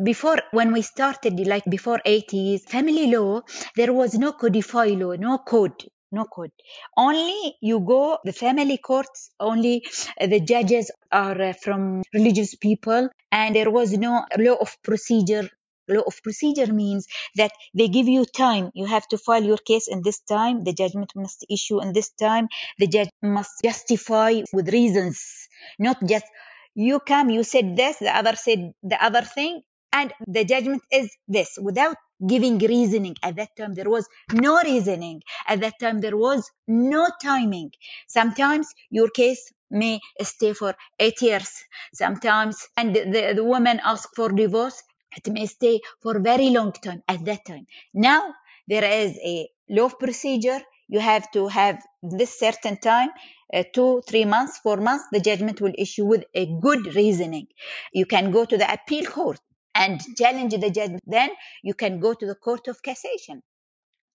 before 0.02 0.38
when 0.52 0.74
we 0.74 0.82
started 0.82 1.40
like 1.46 1.64
before 1.70 2.00
80s 2.04 2.62
family 2.64 3.12
law 3.16 3.42
there 3.76 3.94
was 3.94 4.16
no 4.16 4.32
codified 4.32 4.98
law 4.98 5.14
no 5.14 5.38
code 5.38 5.86
no 6.14 6.26
court. 6.26 6.52
Only 6.96 7.56
you 7.62 7.80
go 7.80 8.20
the 8.24 8.34
family 8.34 8.78
courts. 8.78 9.32
Only 9.40 9.84
the 10.20 10.40
judges 10.40 10.92
are 11.12 11.42
uh, 11.42 11.54
from 11.54 12.04
religious 12.14 12.56
people, 12.56 13.10
and 13.32 13.56
there 13.56 13.72
was 13.72 13.92
no 13.98 14.26
law 14.38 14.56
of 14.56 14.78
procedure. 14.84 15.50
Law 15.90 16.04
of 16.08 16.24
procedure 16.24 16.72
means 16.72 17.08
that 17.36 17.52
they 17.74 17.90
give 17.90 18.08
you 18.08 18.24
time. 18.26 18.72
You 18.74 18.86
have 18.86 19.06
to 19.10 19.18
file 19.18 19.44
your 19.44 19.58
case 19.58 19.90
in 19.90 20.02
this 20.02 20.22
time. 20.22 20.64
The 20.64 20.72
judgment 20.74 21.12
must 21.16 21.46
issue 21.50 21.82
in 21.82 21.92
this 21.92 22.12
time. 22.12 22.48
The 22.80 22.88
judge 22.88 23.10
must 23.22 23.52
justify 23.64 24.42
with 24.54 24.70
reasons, 24.72 25.50
not 25.78 25.98
just 26.08 26.26
you 26.76 27.00
come, 27.00 27.30
you 27.30 27.44
said 27.44 27.76
this, 27.76 27.98
the 27.98 28.16
other 28.16 28.36
said 28.36 28.74
the 28.82 29.04
other 29.04 29.22
thing, 29.22 29.62
and 29.92 30.14
the 30.28 30.44
judgment 30.46 30.82
is 30.92 31.16
this 31.28 31.58
without 31.62 31.98
giving 32.28 32.58
reasoning. 32.60 33.16
At 33.24 33.36
that 33.38 33.56
time, 33.56 33.74
there 33.74 33.90
was 33.90 34.08
no 34.32 34.62
reasoning. 34.62 35.22
At 35.48 35.62
that 35.62 35.80
time, 35.80 36.00
there 36.02 36.18
was 36.18 36.50
no 36.68 37.10
timing. 37.22 37.72
Sometimes 38.08 38.68
your 38.90 39.10
case 39.10 39.52
may 39.70 40.00
stay 40.22 40.54
for 40.54 40.76
eight 41.00 41.22
years. 41.22 41.52
Sometimes, 41.94 42.68
and 42.78 42.96
the, 42.96 43.34
the 43.36 43.44
woman 43.44 43.80
asks 43.84 44.12
for 44.16 44.30
divorce, 44.30 44.82
it 45.16 45.32
may 45.32 45.46
stay 45.46 45.82
for 46.02 46.20
very 46.20 46.50
long 46.50 46.72
time 46.72 47.04
at 47.08 47.24
that 47.26 47.46
time. 47.46 47.68
Now, 47.94 48.34
there 48.68 48.84
is 48.84 49.18
a 49.18 49.50
law 49.70 49.90
procedure 49.90 50.60
you 50.88 51.00
have 51.00 51.30
to 51.32 51.48
have 51.48 51.82
this 52.02 52.38
certain 52.40 52.78
time 52.78 53.10
uh, 53.54 53.64
two 53.74 54.02
three 54.08 54.26
months 54.26 54.58
four 54.60 54.78
months 54.78 55.06
the 55.12 55.20
judgment 55.20 55.62
will 55.62 55.74
issue 55.78 56.06
with 56.06 56.24
a 56.34 56.46
good 56.62 56.94
reasoning 56.96 57.48
you 57.94 58.06
can 58.06 58.32
go 58.32 58.46
to 58.46 58.58
the 58.58 58.72
appeal 58.72 59.06
court 59.06 59.40
and 59.76 60.02
challenge 60.18 60.54
the 60.54 60.70
judgment 60.70 61.04
then 61.06 61.30
you 61.64 61.74
can 61.74 62.00
go 62.00 62.14
to 62.14 62.26
the 62.26 62.36
court 62.36 62.68
of 62.68 62.82
cassation 62.82 63.42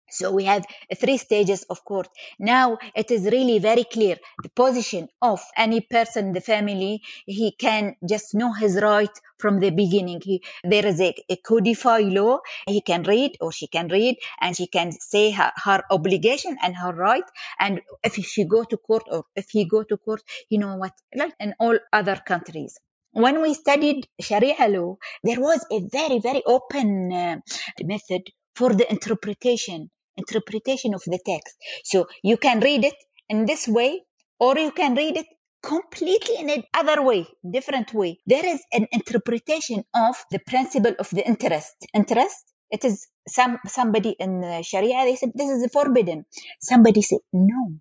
so 0.10 0.32
we 0.32 0.46
have 0.46 0.66
three 0.96 1.18
stages 1.18 1.64
of 1.64 1.84
court. 1.84 2.08
Now 2.40 2.78
it 2.96 3.12
is 3.12 3.26
really 3.26 3.60
very 3.60 3.84
clear 3.84 4.16
the 4.42 4.50
position 4.50 5.10
of 5.22 5.42
any 5.56 5.82
person 5.82 6.28
in 6.28 6.34
the 6.34 6.42
family. 6.42 7.02
He 7.26 7.52
can 7.52 7.96
just 8.08 8.34
know 8.34 8.54
his 8.54 8.80
right 8.82 9.12
from 9.38 9.60
the 9.60 9.70
beginning. 9.70 10.22
He, 10.24 10.44
there 10.64 10.86
is 10.86 11.02
a, 11.02 11.14
a 11.30 11.36
codified 11.36 12.06
law. 12.06 12.40
He 12.68 12.80
can 12.82 13.04
read 13.04 13.38
or 13.42 13.52
she 13.52 13.68
can 13.68 13.90
read 13.90 14.18
and 14.40 14.56
she 14.56 14.68
can 14.68 14.94
say 14.94 15.32
her, 15.32 15.52
her 15.58 15.84
obligation 15.92 16.58
and 16.64 16.76
her 16.78 16.94
right. 16.94 17.26
And 17.60 17.82
if 18.04 18.16
she 18.16 18.46
go 18.46 18.64
to 18.64 18.78
court 18.78 19.04
or 19.12 19.26
if 19.36 19.50
he 19.50 19.66
go 19.66 19.84
to 19.84 19.98
court, 19.98 20.22
you 20.50 20.60
know 20.60 20.78
what, 20.78 20.94
like 21.14 21.34
in 21.40 21.54
all 21.60 21.78
other 21.92 22.16
countries 22.16 22.80
when 23.18 23.42
we 23.42 23.54
studied 23.56 24.08
Sharia 24.22 24.68
law, 24.70 24.98
there 25.24 25.42
was 25.42 25.66
a 25.72 25.80
very, 25.92 26.20
very 26.20 26.44
open 26.46 27.12
uh, 27.12 27.38
method 27.82 28.22
for 28.56 28.74
the 28.74 28.90
interpretation 28.92 29.90
interpretation 30.18 30.94
of 30.96 31.04
the 31.06 31.20
text. 31.26 31.56
So 31.84 32.08
you 32.24 32.38
can 32.38 32.60
read 32.60 32.84
it 32.84 32.96
in 33.30 33.46
this 33.46 33.68
way, 33.68 34.02
or 34.40 34.58
you 34.58 34.72
can 34.72 34.96
read 34.96 35.16
it 35.16 35.28
completely 35.62 36.38
in 36.40 36.64
another 36.74 37.04
way, 37.04 37.28
different 37.58 37.94
way. 37.94 38.20
There 38.26 38.46
is 38.46 38.62
an 38.72 38.88
interpretation 38.92 39.84
of 39.94 40.16
the 40.32 40.40
principle 40.40 40.94
of 40.98 41.10
the 41.12 41.26
interest. 41.28 41.76
Interest, 41.94 42.36
it 42.72 42.84
is 42.84 43.08
some 43.28 43.60
somebody 43.68 44.12
in 44.12 44.62
Sharia, 44.64 45.06
they 45.06 45.16
said 45.16 45.32
this 45.36 45.50
is 45.50 45.72
forbidden. 45.72 46.26
Somebody 46.62 47.02
said, 47.04 47.20
no, 47.34 47.74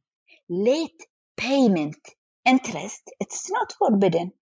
late 0.48 1.00
payment 1.36 1.96
interest, 2.44 3.02
it's 3.20 3.50
not 3.50 3.72
forbidden 3.78 4.32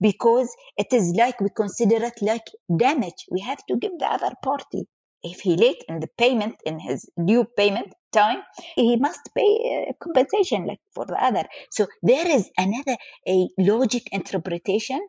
because 0.00 0.54
it 0.76 0.92
is 0.92 1.12
like 1.16 1.40
we 1.40 1.48
consider 1.54 2.04
it 2.04 2.20
like 2.22 2.46
damage. 2.76 3.26
We 3.30 3.40
have 3.40 3.64
to 3.68 3.76
give 3.76 3.98
the 3.98 4.06
other 4.06 4.32
party. 4.42 4.86
If 5.22 5.40
he 5.40 5.56
late 5.56 5.82
in 5.88 6.00
the 6.00 6.08
payment 6.16 6.56
in 6.64 6.78
his 6.78 7.08
due 7.26 7.44
payment 7.56 7.92
time 8.12 8.42
he 8.76 8.96
must 8.96 9.20
pay 9.36 9.86
uh, 9.88 9.92
compensation 10.02 10.66
like 10.66 10.80
for 10.94 11.04
the 11.06 11.22
other. 11.22 11.44
So 11.70 11.88
there 12.02 12.26
is 12.28 12.48
another 12.56 12.96
a 13.28 13.48
logic 13.58 14.04
interpretation 14.12 15.00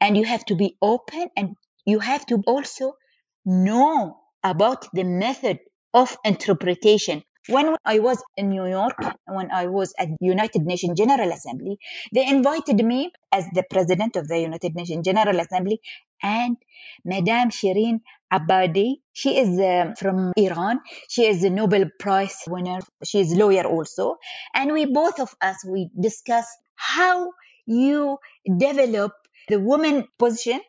and 0.00 0.16
you 0.16 0.24
have 0.24 0.44
to 0.46 0.54
be 0.56 0.76
open 0.82 1.30
and 1.36 1.56
you 1.86 1.98
have 2.00 2.26
to 2.26 2.42
also 2.46 2.94
know 3.44 4.18
about 4.44 4.86
the 4.92 5.04
method 5.04 5.58
of 5.94 6.16
interpretation 6.24 7.22
when 7.48 7.76
I 7.84 7.98
was 7.98 8.22
in 8.36 8.50
New 8.50 8.66
York, 8.66 8.96
when 9.26 9.50
I 9.50 9.66
was 9.66 9.94
at 9.98 10.08
United 10.20 10.62
Nations 10.62 10.98
General 10.98 11.32
Assembly, 11.32 11.78
they 12.12 12.26
invited 12.26 12.84
me 12.84 13.12
as 13.32 13.46
the 13.54 13.64
president 13.70 14.16
of 14.16 14.28
the 14.28 14.38
United 14.38 14.74
Nations 14.74 15.04
General 15.04 15.40
Assembly 15.40 15.80
and 16.22 16.56
Madame 17.04 17.50
Shirin 17.50 18.00
Ebadi. 18.32 19.00
She 19.12 19.38
is 19.38 19.58
uh, 19.58 19.94
from 19.98 20.32
Iran. 20.36 20.80
She 21.08 21.26
is 21.26 21.42
a 21.44 21.50
Nobel 21.50 21.86
Prize 21.98 22.36
winner. 22.46 22.80
She 23.04 23.20
is 23.20 23.34
lawyer 23.34 23.64
also. 23.64 24.16
And 24.54 24.72
we 24.72 24.86
both 24.86 25.18
of 25.18 25.34
us, 25.40 25.64
we 25.66 25.90
discuss 25.98 26.46
how 26.74 27.32
you 27.66 28.18
develop 28.58 29.12
the 29.48 29.58
woman 29.60 30.06
position 30.18 30.60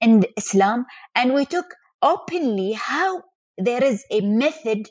in 0.00 0.24
Islam. 0.36 0.86
And 1.14 1.34
we 1.34 1.46
took 1.46 1.66
openly 2.00 2.72
how 2.72 3.22
there 3.58 3.82
is 3.84 4.04
a 4.10 4.20
method 4.20 4.88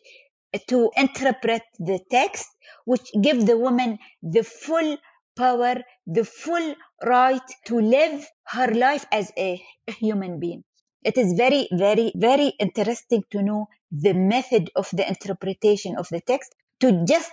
to 0.67 0.91
interpret 0.95 1.63
the 1.79 1.99
text, 2.09 2.47
which 2.85 3.11
give 3.21 3.45
the 3.45 3.57
woman 3.57 3.99
the 4.21 4.43
full 4.43 4.97
power, 5.35 5.75
the 6.05 6.25
full 6.25 6.75
right 7.03 7.41
to 7.65 7.79
live 7.79 8.27
her 8.47 8.67
life 8.67 9.05
as 9.11 9.31
a, 9.37 9.61
human 9.99 10.39
being. 10.39 10.63
It 11.03 11.17
is 11.17 11.33
very, 11.33 11.67
very, 11.71 12.13
very 12.15 12.53
interesting 12.59 13.23
to 13.31 13.41
know 13.41 13.67
the 13.91 14.13
method 14.13 14.69
of 14.75 14.87
the 14.93 15.07
interpretation 15.07 15.97
of 15.97 16.07
the 16.09 16.21
text 16.21 16.53
to 16.79 17.03
just 17.05 17.31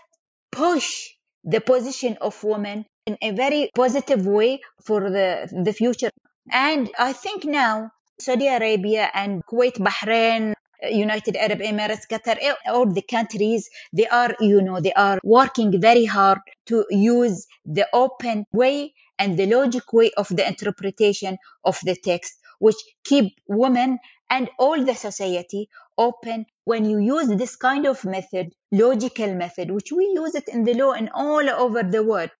push 0.50 1.10
the 1.44 1.60
position 1.60 2.16
of 2.20 2.42
women 2.42 2.84
in 3.06 3.16
a 3.22 3.30
very 3.30 3.70
positive 3.74 4.26
way 4.26 4.60
for 4.84 5.10
the, 5.10 5.48
the 5.64 5.72
future. 5.72 6.10
And 6.50 6.90
I 6.98 7.12
think 7.12 7.44
now 7.44 7.90
Saudi 8.18 8.48
Arabia 8.48 9.10
and 9.14 9.42
Kuwait, 9.46 9.78
Bahrain, 9.78 10.54
United 10.82 11.36
Arab 11.36 11.60
Emirates, 11.60 12.06
Qatar, 12.08 12.36
eh, 12.40 12.54
all 12.66 12.86
the 12.86 13.02
countries, 13.02 13.68
they 13.92 14.06
are, 14.06 14.34
you 14.40 14.62
know, 14.62 14.80
they 14.80 14.92
are 14.92 15.18
working 15.24 15.80
very 15.80 16.04
hard 16.04 16.38
to 16.66 16.84
use 16.90 17.46
the 17.64 17.86
open 17.92 18.44
way 18.52 18.94
and 19.18 19.36
the 19.36 19.46
logic 19.46 19.92
way 19.92 20.10
of 20.16 20.28
the 20.28 20.46
interpretation 20.46 21.36
of 21.64 21.78
the 21.82 21.96
text, 21.96 22.34
which 22.60 22.76
keep 23.04 23.34
women 23.48 23.98
and 24.30 24.48
all 24.58 24.84
the 24.84 24.94
society 24.94 25.68
open 25.96 26.46
when 26.64 26.84
you 26.84 26.98
use 26.98 27.28
this 27.28 27.56
kind 27.56 27.86
of 27.86 28.04
method, 28.04 28.54
logical 28.70 29.34
method, 29.34 29.70
which 29.70 29.90
we 29.90 30.04
use 30.04 30.34
it 30.34 30.48
in 30.48 30.64
the 30.64 30.74
law 30.74 30.92
and 30.92 31.10
all 31.12 31.48
over 31.48 31.82
the 31.82 32.02
world. 32.02 32.30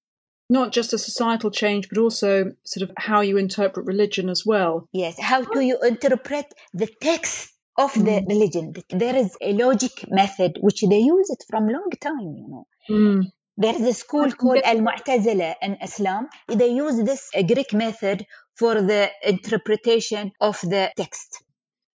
Not 0.51 0.73
just 0.73 0.93
a 0.93 0.99
societal 0.99 1.51
change, 1.51 1.89
but 1.89 1.99
also 1.99 2.53
sort 2.65 2.89
of 2.89 2.95
how 2.97 3.21
you 3.21 3.37
interpret 3.37 3.85
religion 3.85 4.31
as 4.31 4.47
well. 4.47 4.89
Yes, 4.93 5.19
how 5.19 5.43
do 5.43 5.61
you 5.61 5.79
interpret 5.83 6.47
the 6.73 6.87
text 6.87 7.53
of 7.79 7.95
the 7.95 8.17
mm. 8.21 8.29
religion. 8.29 8.75
There 8.91 9.17
is 9.17 9.37
a 9.41 9.53
logic 9.53 10.05
method 10.11 10.59
which 10.61 10.83
they 10.83 10.99
use 10.99 11.31
it 11.31 11.45
from 11.49 11.69
long 11.69 11.91
time, 12.01 12.35
you 12.41 12.49
know. 12.49 12.67
Mm. 12.91 13.33
There 13.57 13.75
is 13.75 13.83
a 13.83 13.95
school 13.95 14.31
called 14.33 14.63
Al 14.65 14.79
Mu'tazila 14.79 15.55
in 15.63 15.79
Islam. 15.83 16.29
They 16.49 16.69
use 16.69 17.03
this 17.03 17.31
Greek 17.53 17.73
method 17.73 18.27
for 18.57 18.75
the 18.83 19.11
interpretation 19.23 20.33
of 20.41 20.61
the 20.61 20.93
text. 20.97 21.43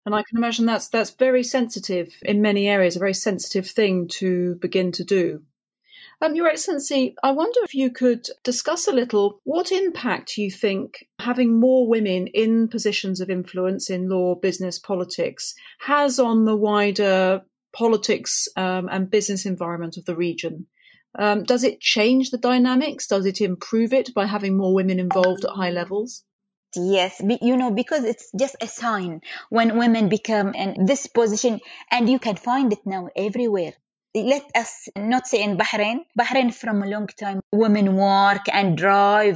And 0.06 0.14
I 0.14 0.24
can 0.28 0.38
imagine 0.38 0.66
that's 0.66 0.90
that's 0.90 1.12
very 1.12 1.44
sensitive 1.44 2.10
in 2.24 2.42
many 2.42 2.68
areas, 2.68 2.98
a 2.98 3.00
very 3.00 3.14
sensitive 3.14 3.68
thing 3.68 4.10
to 4.20 4.56
begin 4.56 4.92
to 4.94 5.04
do. 5.06 5.44
Um, 6.24 6.36
Your 6.36 6.48
Excellency, 6.48 7.16
I 7.22 7.32
wonder 7.32 7.60
if 7.64 7.74
you 7.74 7.92
could 7.92 8.26
discuss 8.46 8.88
a 8.88 8.94
little 8.94 9.42
what 9.44 9.74
impact 9.74 10.38
you 10.38 10.50
think 10.50 11.06
having 11.20 11.60
more 11.60 11.86
women 11.86 12.28
in 12.28 12.70
positions 12.70 13.20
of 13.20 13.30
influence 13.30 13.90
in 13.90 14.08
law, 14.08 14.34
business, 14.34 14.80
politics 14.80 15.54
has 15.82 16.20
on 16.20 16.46
the 16.46 16.56
wider 16.56 17.42
politics 17.76 18.48
um, 18.56 18.88
and 18.90 19.12
business 19.12 19.46
environment 19.46 19.98
of 19.98 20.06
the 20.06 20.16
region. 20.16 20.68
Um, 21.20 21.44
does 21.44 21.66
it 21.66 21.82
change 21.82 22.32
the 22.32 22.38
dynamics? 22.38 23.08
Does 23.08 23.26
it 23.26 23.42
improve 23.42 23.92
it 23.92 24.14
by 24.14 24.26
having 24.26 24.56
more 24.56 24.74
women 24.74 25.02
involved 25.02 25.44
at 25.44 25.52
high 25.52 25.72
levels? 25.72 26.24
Yes, 26.74 27.22
you 27.42 27.58
know, 27.58 27.72
because 27.72 28.06
it's 28.06 28.32
just 28.40 28.56
a 28.62 28.68
sign 28.70 29.20
when 29.50 29.78
women 29.78 30.08
become 30.08 30.54
in 30.54 30.86
this 30.86 31.06
position, 31.06 31.60
and 31.92 32.10
you 32.10 32.18
can 32.18 32.38
find 32.38 32.72
it 32.72 32.80
now 32.86 33.10
everywhere 33.14 33.74
let 34.16 34.44
us 34.56 34.90
not 34.96 35.28
say 35.28 35.44
in 35.44 35.58
Bahrain. 35.58 36.02
Bahrain 36.18 36.54
from 36.54 36.84
a 36.84 36.88
long 36.88 37.08
time, 37.08 37.42
women 37.52 37.96
work 37.96 38.46
and 38.52 38.78
drive. 38.78 39.36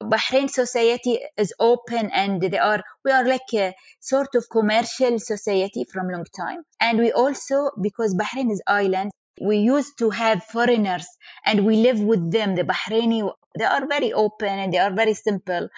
Bahrain 0.00 0.50
society 0.50 1.20
is 1.36 1.54
open 1.58 2.10
and 2.12 2.40
they 2.40 2.58
are, 2.58 2.82
we 3.04 3.12
are 3.12 3.26
like 3.26 3.52
a 3.54 3.74
sort 4.00 4.34
of 4.34 4.48
commercial 4.50 5.18
society 5.18 5.84
from 5.84 6.08
long 6.08 6.24
time. 6.36 6.62
And 6.80 6.98
we 6.98 7.12
also, 7.12 7.70
because 7.80 8.14
Bahrain 8.14 8.50
is 8.50 8.62
island, 8.66 9.10
we 9.40 9.58
used 9.58 9.98
to 9.98 10.10
have 10.10 10.44
foreigners 10.44 11.06
and 11.44 11.64
we 11.64 11.76
live 11.76 12.00
with 12.00 12.30
them. 12.30 12.54
The 12.54 12.64
Bahraini, 12.64 13.30
they 13.58 13.64
are 13.64 13.86
very 13.86 14.12
open 14.12 14.48
and 14.48 14.72
they 14.72 14.78
are 14.78 14.92
very 14.92 15.14
simple. 15.14 15.68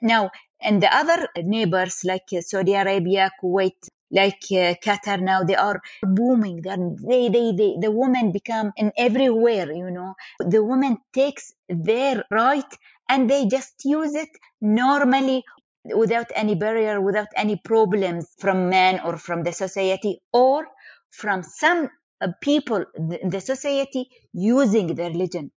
Now, 0.00 0.30
and 0.60 0.82
the 0.82 0.94
other 0.94 1.28
neighbors 1.36 2.04
like 2.04 2.28
Saudi 2.40 2.74
Arabia, 2.74 3.30
Kuwait, 3.42 3.88
like 4.10 4.42
uh, 4.52 4.74
Qatar 4.84 5.20
now, 5.20 5.42
they 5.44 5.56
are 5.56 5.80
booming. 6.02 6.62
They, 6.62 7.28
they, 7.28 7.52
they, 7.52 7.76
the 7.80 7.90
women 7.90 8.32
become 8.32 8.72
in 8.76 8.92
everywhere, 8.96 9.70
you 9.72 9.90
know. 9.90 10.14
The 10.40 10.62
woman 10.64 10.98
takes 11.12 11.52
their 11.68 12.24
right 12.30 12.72
and 13.08 13.28
they 13.30 13.46
just 13.46 13.74
use 13.84 14.14
it 14.14 14.30
normally 14.60 15.44
without 15.84 16.26
any 16.34 16.54
barrier, 16.54 17.00
without 17.00 17.28
any 17.36 17.56
problems 17.56 18.28
from 18.38 18.68
men 18.70 19.00
or 19.04 19.16
from 19.18 19.42
the 19.42 19.52
society 19.52 20.20
or 20.32 20.66
from 21.10 21.42
some 21.42 21.88
uh, 22.20 22.28
people 22.42 22.84
in 22.96 23.30
the 23.30 23.40
society 23.40 24.08
using 24.32 24.94
their 24.94 25.10
religion. 25.10 25.50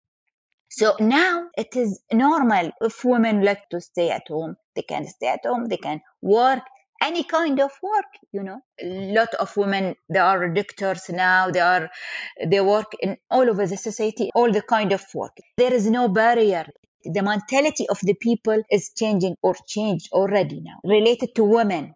So 0.70 0.96
now 1.00 1.48
it 1.56 1.76
is 1.76 2.00
normal 2.12 2.72
if 2.80 3.04
women 3.04 3.42
like 3.44 3.68
to 3.70 3.80
stay 3.80 4.10
at 4.10 4.28
home, 4.28 4.56
they 4.74 4.82
can 4.82 5.06
stay 5.06 5.28
at 5.28 5.44
home, 5.44 5.66
they 5.66 5.76
can 5.76 6.00
work, 6.22 6.62
any 7.00 7.24
kind 7.24 7.60
of 7.60 7.70
work 7.82 8.10
you 8.32 8.42
know. 8.42 8.60
A 8.82 9.12
lot 9.14 9.34
of 9.34 9.56
women 9.56 9.94
they 10.08 10.18
are 10.18 10.48
doctors 10.48 11.08
now 11.10 11.50
they 11.50 11.60
are 11.60 11.90
they 12.46 12.60
work 12.60 12.92
in 13.00 13.16
all 13.30 13.48
over 13.48 13.66
the 13.66 13.76
society 13.76 14.30
all 14.34 14.50
the 14.52 14.62
kind 14.62 14.92
of 14.92 15.04
work. 15.14 15.36
There 15.56 15.72
is 15.72 15.88
no 15.90 16.08
barrier. 16.08 16.66
The 17.02 17.22
mentality 17.22 17.88
of 17.88 17.98
the 18.02 18.14
people 18.14 18.62
is 18.70 18.92
changing 18.94 19.36
or 19.42 19.54
changed 19.66 20.12
already 20.12 20.60
now 20.60 20.80
related 20.84 21.34
to 21.36 21.44
women 21.44 21.94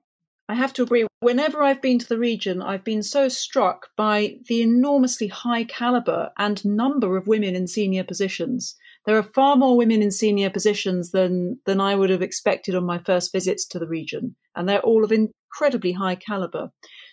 I 0.49 0.55
have 0.55 0.75
to 0.75 0.83
agree. 0.83 1.07
Whenever 1.21 1.63
I've 1.63 1.81
been 1.81 1.99
to 1.99 2.09
the 2.09 2.19
region, 2.19 2.61
I've 2.61 2.85
been 2.85 3.03
so 3.03 3.29
struck 3.29 3.89
by 3.97 4.37
the 4.47 4.61
enormously 4.61 5.29
high 5.29 5.65
caliber 5.65 6.31
and 6.39 6.63
number 6.65 7.17
of 7.17 7.27
women 7.27 7.57
in 7.57 7.67
senior 7.67 8.05
positions. 8.05 8.77
There 9.07 9.17
are 9.17 9.23
far 9.23 9.57
more 9.57 9.77
women 9.77 10.03
in 10.03 10.11
senior 10.11 10.51
positions 10.51 11.13
than, 11.13 11.61
than 11.65 11.81
I 11.81 11.95
would 11.95 12.11
have 12.11 12.23
expected 12.23 12.75
on 12.75 12.85
my 12.85 12.99
first 12.99 13.33
visits 13.33 13.67
to 13.69 13.79
the 13.79 13.89
region, 13.89 14.37
and 14.55 14.69
they're 14.69 14.81
all 14.81 15.03
of 15.03 15.13
incredibly 15.13 15.93
high 15.93 16.17
caliber. 16.17 16.71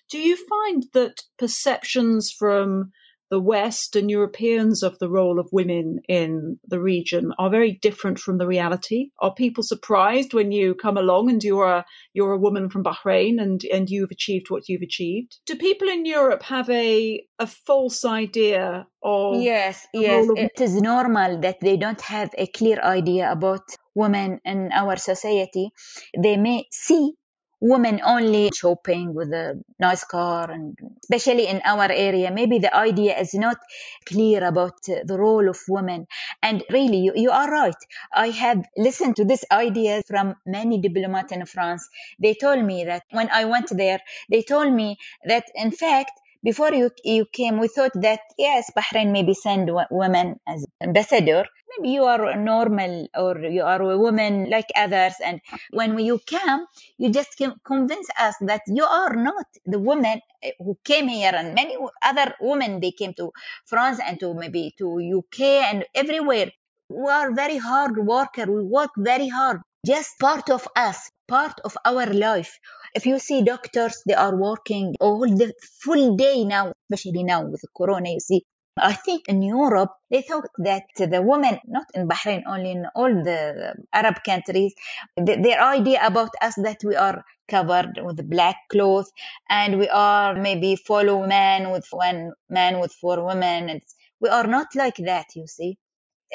Do 0.10 0.20
you 0.20 0.36
find 0.36 0.86
that 0.94 1.22
perceptions 1.38 2.32
from 2.32 2.92
the 3.32 3.40
West 3.40 3.96
and 3.96 4.12
Europeans 4.12 4.84
of 4.84 5.00
the 5.00 5.10
role 5.10 5.40
of 5.40 5.48
women 5.54 6.02
in 6.10 6.60
the 6.68 6.82
region 6.82 7.32
are 7.40 7.50
very 7.50 7.80
different 7.82 8.20
from 8.20 8.38
the 8.38 8.46
reality. 8.46 9.10
Are 9.20 9.34
people 9.34 9.64
surprised 9.64 10.34
when 10.34 10.52
you 10.52 10.76
come 10.76 10.98
along 10.98 11.30
and 11.30 11.42
you're 11.42 11.66
a 11.66 11.86
you're 12.14 12.34
a 12.34 12.38
woman 12.38 12.70
from 12.70 12.84
Bahrain 12.84 13.42
and 13.42 13.64
and 13.74 13.90
you've 13.90 14.12
achieved 14.12 14.50
what 14.50 14.68
you've 14.68 14.82
achieved? 14.82 15.38
Do 15.46 15.56
people 15.56 15.88
in 15.88 16.06
Europe 16.06 16.44
have 16.44 16.70
a 16.70 17.24
a 17.40 17.48
false 17.48 18.04
idea 18.06 18.86
of 19.02 19.42
Yes, 19.42 19.88
yes, 19.94 20.30
of- 20.30 20.38
it 20.38 20.60
is 20.60 20.76
normal 20.76 21.40
that 21.40 21.62
they 21.62 21.78
don't 21.78 22.02
have 22.02 22.30
a 22.38 22.48
clear 22.48 22.80
idea 22.84 23.32
about 23.32 23.64
women 23.96 24.40
in 24.44 24.72
our 24.74 24.98
society. 24.98 25.70
They 26.18 26.36
may 26.38 26.66
see 26.72 27.14
women 27.62 28.02
only 28.04 28.50
shopping 28.54 29.14
with 29.14 29.32
a 29.32 29.64
nice 29.80 30.04
car 30.04 30.50
and 30.50 30.78
especially 31.04 31.48
in 31.48 31.62
our 31.64 31.92
area 31.92 32.32
maybe 32.32 32.58
the 32.60 32.76
idea 32.76 33.18
is 33.18 33.34
not 33.36 33.58
clear 34.06 34.44
about 34.44 34.82
the 34.84 35.18
role 35.18 35.48
of 35.48 35.60
women. 35.70 36.08
And 36.42 36.64
really 36.72 36.98
you, 36.98 37.14
you 37.16 37.32
are 37.32 37.50
right. 37.50 37.76
I 38.14 38.30
have 38.30 38.66
listened 38.76 39.18
to 39.18 39.26
this 39.26 39.46
idea 39.52 40.02
from 40.08 40.36
many 40.46 40.80
diplomats 40.80 41.32
in 41.32 41.46
france. 41.46 41.88
They 42.20 42.34
told 42.34 42.64
me 42.66 42.86
that 42.86 43.04
when 43.12 43.30
i 43.32 43.46
went 43.46 43.70
there 43.70 44.00
they 44.30 44.42
told 44.42 44.74
me 44.74 44.98
that 45.26 45.46
in 45.56 45.72
fact 45.72 46.12
before 46.44 46.74
you 46.74 46.90
you 47.04 47.26
came 47.26 47.60
we 47.60 47.68
thought 47.68 47.94
that 47.96 48.22
yes 48.38 48.72
bahrain 48.76 49.12
maybe 49.12 49.34
send 49.34 49.70
women 49.92 50.40
as 50.48 50.66
ambassador. 50.82 51.46
Maybe 51.78 51.92
you 51.94 52.04
are 52.04 52.36
normal 52.36 53.08
or 53.16 53.40
you 53.40 53.64
are 53.64 53.82
a 53.82 53.98
woman 53.98 54.50
like 54.50 54.68
others. 54.76 55.14
And 55.24 55.40
when 55.72 55.98
you 56.00 56.20
came, 56.26 56.66
you 56.98 57.12
just 57.12 57.42
convince 57.66 58.08
us 58.20 58.36
that 58.42 58.62
you 58.68 58.84
are 58.84 59.16
not 59.16 59.46
the 59.66 59.80
woman 59.80 60.20
eh, 60.44 60.52
who 60.60 60.78
came 60.84 61.08
here. 61.08 61.32
And 61.34 61.56
many 61.56 61.78
other 62.04 62.36
women 62.42 62.82
they 62.82 62.92
came 62.92 63.14
to 63.16 63.32
france 63.66 64.00
and 64.06 64.20
to 64.20 64.34
maybe 64.34 64.74
to 64.80 65.00
uk 65.20 65.40
and 65.40 65.86
everywhere. 65.96 66.52
We 66.90 67.10
are 67.10 67.32
very 67.34 67.58
hard 67.58 67.98
worker. 67.98 68.52
We 68.52 68.64
work 68.64 68.92
very 68.98 69.30
hard 69.30 69.62
just 69.86 70.20
part 70.20 70.50
of 70.50 70.68
us 70.76 71.10
part 71.28 71.60
of 71.64 71.78
our 71.86 72.06
life 72.08 72.60
if 72.94 73.06
you 73.06 73.18
see 73.20 73.42
doctors 73.44 74.02
they 74.08 74.14
are 74.14 74.36
working 74.36 74.96
all 75.00 75.20
the 75.22 75.54
full 75.84 76.16
day 76.16 76.44
now 76.44 76.72
especially 76.92 77.24
now 77.24 77.44
with 77.46 77.64
corona 77.76 78.10
you 78.12 78.20
see 78.20 78.44
I 78.78 78.94
think 78.94 79.28
in 79.28 79.42
Europe, 79.42 79.92
they 80.10 80.22
thought 80.22 80.48
that 80.60 80.84
the 80.96 81.22
women, 81.22 81.60
not 81.68 81.88
in 81.94 82.08
Bahrain, 82.08 82.44
only 82.48 82.72
in 82.72 82.86
all 82.96 83.14
the 83.14 83.76
Arab 83.92 84.24
countries, 84.24 84.74
their 85.18 85.62
idea 85.62 86.00
about 86.06 86.30
us 86.42 86.56
that 86.56 86.78
we 86.84 86.96
are 86.96 87.24
covered 87.50 88.00
with 88.02 88.30
black 88.30 88.56
cloth 88.72 89.10
and 89.50 89.78
we 89.78 89.90
are 89.90 90.36
maybe 90.36 90.78
follow 90.78 91.28
man 91.28 91.72
with 91.72 91.86
one 91.92 92.32
man 92.50 92.80
with 92.80 92.94
four 92.94 93.26
women. 93.26 93.82
We 94.22 94.30
are 94.30 94.48
not 94.48 94.68
like 94.74 94.98
that, 94.98 95.28
you 95.36 95.48
see. 95.48 95.78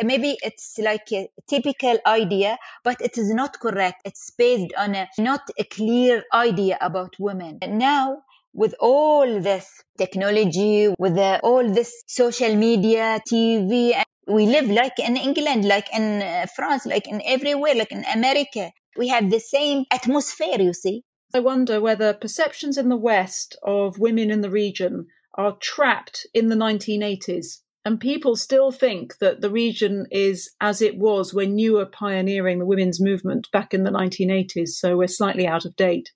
Maybe 0.03 0.37
it's 0.43 0.79
like 0.79 1.13
a 1.13 1.29
typical 1.49 1.99
idea, 2.07 2.59
but 2.85 3.01
it 3.01 3.19
is 3.19 3.33
not 3.33 3.59
correct. 3.61 4.03
It's 4.05 4.31
based 4.31 4.73
on 4.77 4.95
a 4.95 5.09
not 5.19 5.43
a 5.59 5.65
clear 5.65 6.25
idea 6.33 6.79
about 6.81 7.15
women. 7.19 7.59
And 7.63 7.79
now 7.79 8.23
with 8.53 8.75
all 8.81 9.41
this 9.41 9.69
technology, 9.99 10.95
with 10.99 11.15
the, 11.15 11.41
all 11.43 11.71
this 11.73 12.03
social 12.07 12.55
media, 12.57 13.21
TV, 13.31 13.93
we 14.27 14.47
live 14.47 14.69
like 14.69 14.99
in 14.99 15.17
England, 15.17 15.65
like 15.67 15.89
in 15.95 16.23
uh, 16.23 16.47
France, 16.55 16.87
like 16.87 17.07
in 17.07 17.23
everywhere, 17.25 17.75
like 17.75 17.93
in 17.93 18.05
America. 18.13 18.73
We 18.97 19.09
have 19.09 19.31
the 19.31 19.41
same 19.41 19.85
atmosphere, 19.91 20.61
you 20.61 20.73
see. 20.73 21.05
I 21.35 21.41
wonder 21.41 21.81
whether 21.81 22.15
perceptions 22.15 22.79
in 22.79 22.89
the 22.89 22.97
West 22.97 23.57
of 23.63 23.99
women 23.99 24.31
in 24.31 24.41
the 24.41 24.51
region 24.51 25.09
are 25.35 25.57
trapped 25.61 26.27
in 26.33 26.49
the 26.49 26.57
1980s. 26.57 27.61
And 27.87 28.01
people 28.01 28.35
still 28.35 28.73
think 28.73 29.17
that 29.19 29.41
the 29.41 29.49
region 29.49 30.09
is 30.11 30.51
as 30.61 30.83
it 30.83 30.99
was 30.99 31.33
when 31.33 31.57
you 31.57 31.75
were 31.75 31.87
pioneering 31.87 32.59
the 32.59 32.67
women's 32.67 33.01
movement 33.01 33.49
back 33.53 33.73
in 33.73 33.85
the 33.85 33.93
1980s. 33.93 34.71
So 34.71 34.97
we're 34.97 35.07
slightly 35.07 35.47
out 35.47 35.65
of 35.65 35.77
date. 35.77 36.11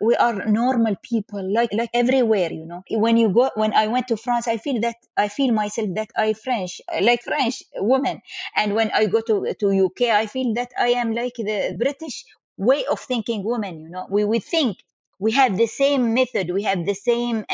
We 0.00 0.14
are 0.14 0.46
normal 0.46 0.94
people 1.02 1.42
like 1.52 1.72
like 1.72 1.90
everywhere 1.92 2.52
you 2.52 2.64
know. 2.64 2.84
When 2.90 3.16
you 3.16 3.30
go 3.30 3.50
when 3.56 3.72
i 3.72 3.88
went 3.88 4.06
to 4.08 4.16
france 4.16 4.46
i 4.46 4.56
feel 4.58 4.80
that 4.82 4.96
i 5.16 5.26
feel 5.26 5.52
myself 5.52 5.88
that 5.96 6.10
i 6.16 6.32
french 6.32 6.80
like 7.00 7.22
french 7.22 7.60
woman. 7.74 8.20
And 8.54 8.76
when 8.76 8.92
i 8.92 9.06
go 9.06 9.20
to 9.22 9.52
to 9.60 9.84
uk 9.86 10.00
i 10.02 10.26
feel 10.26 10.54
that 10.54 10.70
i 10.78 10.90
am 11.02 11.12
like 11.12 11.36
the 11.38 11.74
british 11.76 12.24
way 12.56 12.84
of 12.84 13.00
thinking 13.00 13.42
woman 13.42 13.80
you 13.80 13.88
know. 13.88 14.06
We 14.08 14.24
we 14.24 14.38
think 14.38 14.76
we 15.18 15.32
have 15.32 15.56
the 15.56 15.66
same 15.66 16.14
method 16.14 16.50
we 16.50 16.62
have 16.64 16.84
the 16.86 16.94
same 16.94 17.44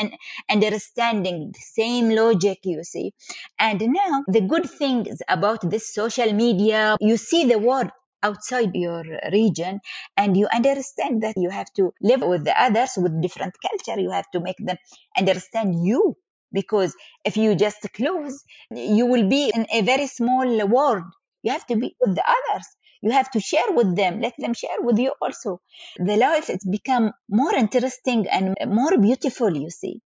understanding 0.49 1.51
the 1.53 1.59
same 1.61 2.09
logic 2.09 2.59
you 2.63 2.83
see. 2.83 3.13
And 3.59 3.79
now 3.81 4.23
the 4.27 4.41
good 4.41 4.69
things 4.69 5.21
about 5.27 5.67
this 5.69 5.93
social 5.93 6.31
media 6.33 6.97
you 6.99 7.17
see 7.17 7.45
the 7.45 7.59
world 7.59 7.89
outside 8.21 8.71
your 8.73 9.03
region 9.31 9.79
and 10.15 10.37
you 10.37 10.47
understand 10.53 11.23
that 11.23 11.35
you 11.37 11.49
have 11.49 11.71
to 11.73 11.93
live 12.01 12.21
with 12.21 12.45
the 12.45 12.55
others 12.61 12.91
with 12.97 13.21
different 13.21 13.53
culture. 13.61 13.99
You 13.99 14.11
have 14.11 14.29
to 14.31 14.39
make 14.39 14.57
them 14.59 14.77
understand 15.17 15.85
you 15.85 16.15
because 16.51 16.95
if 17.25 17.35
you 17.37 17.55
just 17.55 17.81
close 17.93 18.43
you 18.71 19.05
will 19.07 19.27
be 19.27 19.51
in 19.53 19.65
a 19.71 19.81
very 19.81 20.07
small 20.07 20.67
world. 20.67 21.03
You 21.41 21.51
have 21.51 21.65
to 21.67 21.75
be 21.75 21.95
with 21.99 22.15
the 22.15 22.23
others 22.25 22.65
you 23.03 23.11
have 23.11 23.29
to 23.29 23.39
share 23.39 23.71
with 23.79 23.95
them 23.95 24.21
let 24.21 24.33
them 24.37 24.53
share 24.53 24.81
with 24.81 24.97
you 24.97 25.13
also 25.21 25.59
the 25.97 26.17
life 26.17 26.47
has 26.47 26.63
become 26.77 27.11
more 27.29 27.53
interesting 27.53 28.25
and 28.27 28.55
more 28.65 28.97
beautiful 28.97 29.55
you 29.55 29.69
see 29.69 30.01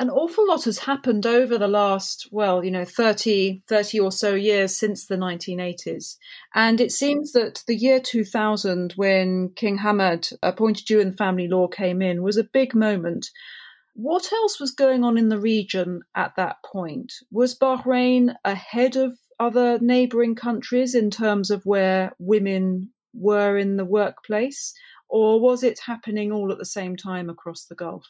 an 0.00 0.10
awful 0.10 0.48
lot 0.48 0.64
has 0.64 0.78
happened 0.78 1.24
over 1.24 1.56
the 1.56 1.68
last, 1.68 2.26
well, 2.32 2.64
you 2.64 2.70
know, 2.70 2.84
30, 2.84 3.62
30 3.68 4.00
or 4.00 4.10
so 4.10 4.34
years 4.34 4.76
since 4.76 5.06
the 5.06 5.16
1980s. 5.16 6.16
And 6.52 6.80
it 6.80 6.90
seems 6.90 7.30
that 7.32 7.62
the 7.68 7.76
year 7.76 8.00
2000, 8.00 8.94
when 8.96 9.50
King 9.54 9.78
Hamad 9.78 10.32
appointed 10.42 10.90
you 10.90 11.00
and 11.00 11.16
family 11.16 11.46
law 11.46 11.68
came 11.68 12.02
in, 12.02 12.24
was 12.24 12.36
a 12.36 12.44
big 12.44 12.74
moment. 12.74 13.30
What 13.94 14.32
else 14.32 14.58
was 14.58 14.72
going 14.72 15.04
on 15.04 15.16
in 15.16 15.28
the 15.28 15.38
region 15.38 16.00
at 16.16 16.34
that 16.36 16.56
point? 16.64 17.12
Was 17.30 17.56
Bahrain 17.56 18.34
ahead 18.44 18.96
of 18.96 19.16
other 19.38 19.78
neighboring 19.78 20.34
countries 20.34 20.94
in 20.94 21.10
terms 21.10 21.50
of 21.50 21.64
where 21.64 22.14
women 22.18 22.92
were 23.12 23.56
in 23.56 23.76
the 23.76 23.84
workplace? 23.84 24.74
Or 25.08 25.40
was 25.40 25.62
it 25.62 25.78
happening 25.86 26.32
all 26.32 26.50
at 26.52 26.58
the 26.58 26.64
same 26.64 26.96
time 26.96 27.30
across 27.30 27.66
the 27.66 27.74
Gulf? 27.74 28.06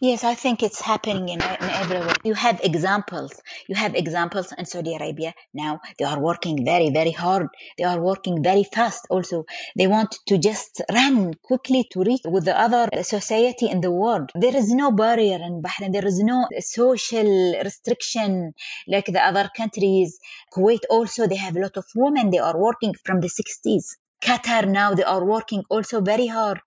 Yes, 0.00 0.24
I 0.24 0.34
think 0.34 0.62
it's 0.62 0.80
happening 0.80 1.28
in, 1.28 1.40
in 1.40 1.70
everywhere. 1.82 2.14
You 2.24 2.34
have 2.34 2.60
examples. 2.62 3.32
You 3.68 3.74
have 3.74 3.94
examples 3.94 4.52
in 4.56 4.64
Saudi 4.66 4.94
Arabia 4.94 5.34
now. 5.52 5.80
They 5.98 6.04
are 6.04 6.20
working 6.20 6.64
very, 6.64 6.90
very 6.90 7.10
hard. 7.10 7.48
They 7.78 7.84
are 7.84 8.00
working 8.00 8.42
very 8.42 8.64
fast 8.64 9.06
also. 9.10 9.44
They 9.76 9.86
want 9.86 10.18
to 10.28 10.38
just 10.38 10.82
run 10.92 11.34
quickly 11.34 11.84
to 11.92 12.02
reach 12.02 12.22
with 12.24 12.44
the 12.44 12.58
other 12.58 12.88
society 13.02 13.66
in 13.68 13.80
the 13.80 13.90
world. 13.90 14.30
There 14.34 14.56
is 14.56 14.72
no 14.72 14.90
barrier 14.90 15.38
in 15.42 15.62
Bahrain. 15.62 15.92
There 15.92 16.06
is 16.06 16.18
no 16.20 16.48
social 16.60 17.54
restriction 17.62 18.54
like 18.86 19.06
the 19.06 19.24
other 19.24 19.48
countries. 19.56 20.18
Kuwait 20.54 20.84
also, 20.90 21.26
they 21.26 21.36
have 21.36 21.56
a 21.56 21.60
lot 21.60 21.76
of 21.76 21.86
women. 21.94 22.30
They 22.30 22.38
are 22.38 22.58
working 22.58 22.94
from 23.04 23.20
the 23.20 23.28
60s. 23.28 23.96
Qatar 24.22 24.66
now, 24.68 24.94
they 24.94 25.04
are 25.04 25.24
working 25.24 25.64
also 25.68 26.00
very 26.00 26.26
hard 26.26 26.60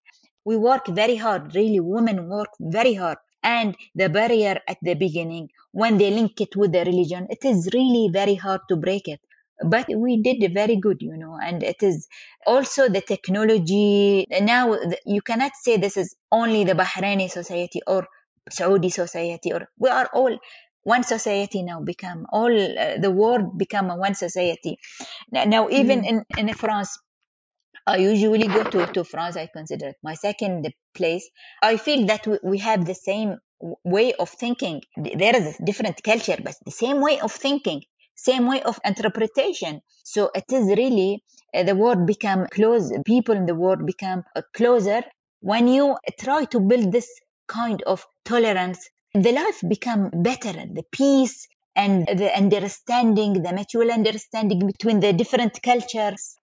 we 0.47 0.55
work 0.55 0.87
very 0.87 1.17
hard 1.23 1.53
really 1.59 1.79
women 1.79 2.29
work 2.29 2.51
very 2.59 2.93
hard. 2.93 3.17
And 3.43 3.75
the 3.95 4.09
barrier 4.09 4.59
at 4.67 4.77
the 4.81 4.95
beginning 4.95 5.49
when 5.71 5.97
they 5.97 6.09
link 6.09 6.41
it 6.41 6.55
with 6.55 6.71
the 6.71 6.83
religion 6.89 7.27
it 7.29 7.43
is 7.51 7.69
really 7.73 8.09
very 8.19 8.35
hard 8.35 8.61
to 8.69 8.75
break 8.75 9.07
it. 9.07 9.21
But 9.73 9.87
we 10.03 10.21
did 10.27 10.53
very 10.53 10.77
good 10.77 11.01
you 11.01 11.17
know 11.17 11.37
and 11.47 11.63
it 11.63 11.83
is 11.83 12.07
also 12.45 12.87
the 12.87 13.01
technology. 13.01 14.25
Now 14.53 14.77
you 15.05 15.21
cannot 15.21 15.53
say 15.63 15.77
this 15.77 15.97
is 15.97 16.15
only 16.31 16.63
the 16.63 16.75
bahraini 16.83 17.29
society 17.29 17.81
or 17.85 18.07
saudi 18.49 18.89
society 18.89 19.51
or 19.51 19.67
we 19.77 19.89
are 19.89 20.09
all 20.13 20.37
one 20.83 21.03
society 21.03 21.63
now 21.63 21.81
become 21.81 22.25
all 22.31 22.53
uh, 22.83 22.97
the 23.05 23.11
world 23.11 23.57
become 23.57 23.89
a 23.89 23.97
one 23.97 24.15
society. 24.15 24.79
Now 25.31 25.67
even 25.69 26.01
mm. 26.03 26.09
in 26.11 26.47
in 26.47 26.53
france 26.53 26.97
I 27.87 27.97
usually 27.97 28.47
go 28.47 28.63
to, 28.63 28.85
to 28.87 29.03
France. 29.03 29.37
I 29.37 29.47
consider 29.47 29.87
it 29.87 29.95
my 30.03 30.13
second 30.13 30.71
place. 30.93 31.29
I 31.63 31.77
feel 31.77 32.05
that 32.07 32.27
we 32.43 32.57
have 32.59 32.85
the 32.85 32.93
same 32.95 33.37
way 33.83 34.13
of 34.13 34.29
thinking. 34.29 34.81
There 34.97 35.35
is 35.35 35.57
a 35.59 35.63
different 35.63 36.03
culture, 36.03 36.37
but 36.43 36.55
the 36.65 36.71
same 36.71 37.01
way 37.01 37.19
of 37.19 37.31
thinking, 37.31 37.83
same 38.15 38.47
way 38.47 38.61
of 38.61 38.79
interpretation. 38.85 39.81
So 40.03 40.29
it 40.35 40.45
is 40.51 40.67
really 40.67 41.23
uh, 41.53 41.63
the 41.63 41.75
world 41.75 42.05
become 42.05 42.47
close. 42.47 42.91
People 43.05 43.35
in 43.35 43.45
the 43.45 43.55
world 43.55 43.85
become 43.85 44.23
uh, 44.35 44.41
closer 44.53 45.01
when 45.41 45.67
you 45.67 45.97
try 46.19 46.45
to 46.45 46.59
build 46.59 46.91
this 46.91 47.07
kind 47.47 47.81
of 47.83 48.05
tolerance, 48.25 48.89
the 49.13 49.31
life 49.31 49.61
become 49.67 50.09
better, 50.13 50.51
the 50.51 50.83
peace 50.91 51.47
and 51.75 52.07
the 52.07 52.35
understanding, 52.35 53.41
the 53.43 53.53
mutual 53.53 53.91
understanding 53.91 54.65
between 54.65 54.99
the 54.99 55.13
different 55.13 55.61
cultures. 55.61 56.36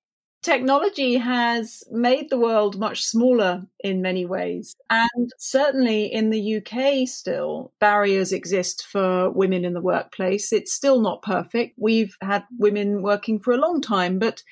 Technology 0.45 1.15
has 1.15 1.83
made 1.91 2.29
the 2.29 2.39
world 2.39 2.79
much 2.79 3.03
smaller 3.03 3.63
in 3.81 4.03
many 4.03 4.27
ways. 4.27 4.77
And 4.91 5.31
certainly 5.39 6.13
in 6.13 6.29
the 6.29 6.57
UK, 6.57 7.09
still, 7.09 7.73
barriers 7.81 8.31
exist 8.31 8.85
for 8.93 9.31
women 9.31 9.65
in 9.65 9.73
the 9.73 9.81
workplace. 9.81 10.53
It's 10.53 10.75
still 10.75 11.01
not 11.01 11.23
perfect. 11.23 11.77
We've 11.79 12.15
had 12.21 12.45
women 12.59 13.01
working 13.03 13.41
for 13.41 13.55
a 13.55 13.57
long 13.57 13.81
time, 13.81 14.19
but 14.19 14.43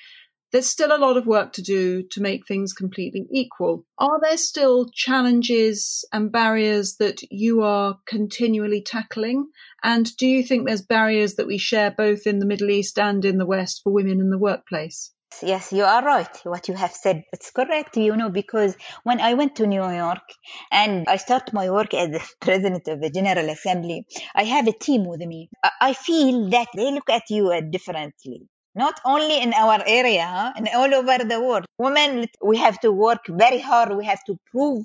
there's 0.51 0.65
still 0.65 0.91
a 0.91 0.97
lot 0.97 1.15
of 1.15 1.27
work 1.27 1.53
to 1.53 1.61
do 1.61 2.01
to 2.09 2.21
make 2.21 2.47
things 2.47 2.73
completely 2.73 3.27
equal. 3.31 3.85
Are 3.99 4.19
there 4.19 4.37
still 4.37 4.89
challenges 4.95 6.03
and 6.11 6.31
barriers 6.31 6.95
that 6.95 7.21
you 7.29 7.61
are 7.61 7.99
continually 8.07 8.81
tackling? 8.81 9.47
And 9.83 10.09
do 10.17 10.25
you 10.25 10.41
think 10.41 10.65
there's 10.65 10.81
barriers 10.81 11.35
that 11.35 11.45
we 11.45 11.59
share 11.59 11.91
both 11.91 12.25
in 12.25 12.39
the 12.39 12.47
Middle 12.47 12.71
East 12.71 12.97
and 12.97 13.23
in 13.23 13.37
the 13.37 13.45
West 13.45 13.81
for 13.83 13.93
women 13.93 14.19
in 14.19 14.31
the 14.31 14.39
workplace? 14.39 15.11
Yes, 15.41 15.71
you 15.73 15.83
are 15.85 16.03
right. 16.03 16.35
What 16.43 16.67
you 16.67 16.75
have 16.75 16.91
said, 16.93 17.23
it's 17.33 17.51
correct, 17.51 17.97
you 17.97 18.15
know, 18.15 18.29
because 18.29 18.75
when 19.03 19.19
I 19.19 19.33
went 19.33 19.55
to 19.57 19.67
New 19.67 19.83
York 19.89 20.21
and 20.71 21.07
I 21.07 21.17
start 21.17 21.51
my 21.53 21.69
work 21.69 21.93
as 21.93 22.09
the 22.09 22.21
president 22.41 22.87
of 22.87 23.01
the 23.01 23.09
General 23.09 23.49
Assembly, 23.49 24.05
I 24.35 24.43
have 24.43 24.67
a 24.67 24.71
team 24.73 25.05
with 25.05 25.21
me. 25.21 25.49
I 25.81 25.93
feel 25.93 26.49
that 26.49 26.67
they 26.75 26.91
look 26.91 27.09
at 27.09 27.23
you 27.29 27.51
uh, 27.51 27.61
differently 27.61 28.47
not 28.75 28.99
only 29.05 29.39
in 29.39 29.53
our 29.53 29.83
area, 29.85 30.51
and 30.55 30.67
all 30.73 30.91
over 30.95 31.19
the 31.23 31.39
world. 31.39 31.63
Women, 31.77 32.25
we 32.43 32.57
have 32.57 32.79
to 32.79 32.91
work 32.91 33.19
very 33.29 33.59
hard. 33.59 33.95
We 33.95 34.03
have 34.05 34.23
to 34.25 34.35
prove 34.51 34.83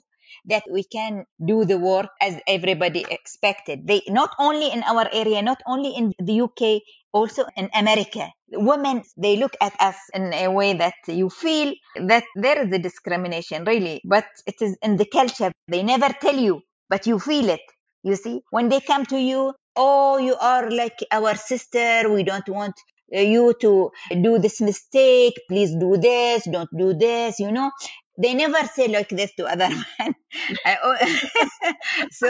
that 0.49 0.65
we 0.71 0.83
can 0.85 1.25
do 1.45 1.65
the 1.65 1.79
work 1.79 2.09
as 2.21 2.41
everybody 2.47 3.05
expected. 3.11 3.87
They 3.87 4.03
not 4.09 4.31
only 4.39 4.71
in 4.73 4.83
our 4.83 5.09
area, 5.13 5.43
not 5.43 5.63
only 5.67 5.95
in 5.97 6.13
the 6.19 6.41
UK, 6.43 6.83
also 7.13 7.45
in 7.57 7.71
America. 7.75 8.31
Women, 8.53 9.03
they 9.17 9.37
look 9.37 9.57
at 9.61 9.75
us 9.81 9.97
in 10.15 10.33
a 10.33 10.49
way 10.49 10.75
that 10.75 10.95
you 11.07 11.31
feel 11.31 11.75
that 11.97 12.25
there 12.37 12.67
is 12.67 12.73
a 12.73 12.79
discrimination, 12.79 13.65
really, 13.65 14.01
but 14.05 14.27
it 14.47 14.57
is 14.61 14.77
in 14.83 14.97
the 14.97 15.07
culture. 15.07 15.53
They 15.69 15.83
never 15.83 16.09
tell 16.09 16.37
you, 16.37 16.63
but 16.89 17.07
you 17.07 17.19
feel 17.19 17.49
it. 17.51 17.61
You 18.03 18.17
see, 18.17 18.41
when 18.51 18.69
they 18.69 18.81
come 18.81 19.05
to 19.07 19.19
you, 19.19 19.55
oh, 19.77 20.19
you 20.19 20.37
are 20.37 20.71
like 20.71 20.99
our 21.11 21.35
sister. 21.35 22.11
We 22.13 22.23
don't 22.23 22.49
want 22.49 22.75
uh, 23.15 23.21
you 23.21 23.55
to 23.61 23.91
do 24.23 24.39
this 24.39 24.61
mistake 24.61 25.33
please 25.49 25.75
do 25.75 25.97
this 25.97 26.45
don't 26.45 26.69
do 26.77 26.93
this 26.93 27.39
you 27.41 27.51
know 27.51 27.71
they 28.19 28.35
never 28.35 28.67
say 28.67 28.89
like 28.89 29.09
this 29.09 29.33
to 29.37 29.47
other 29.47 29.69
men. 29.99 30.15
So 32.11 32.27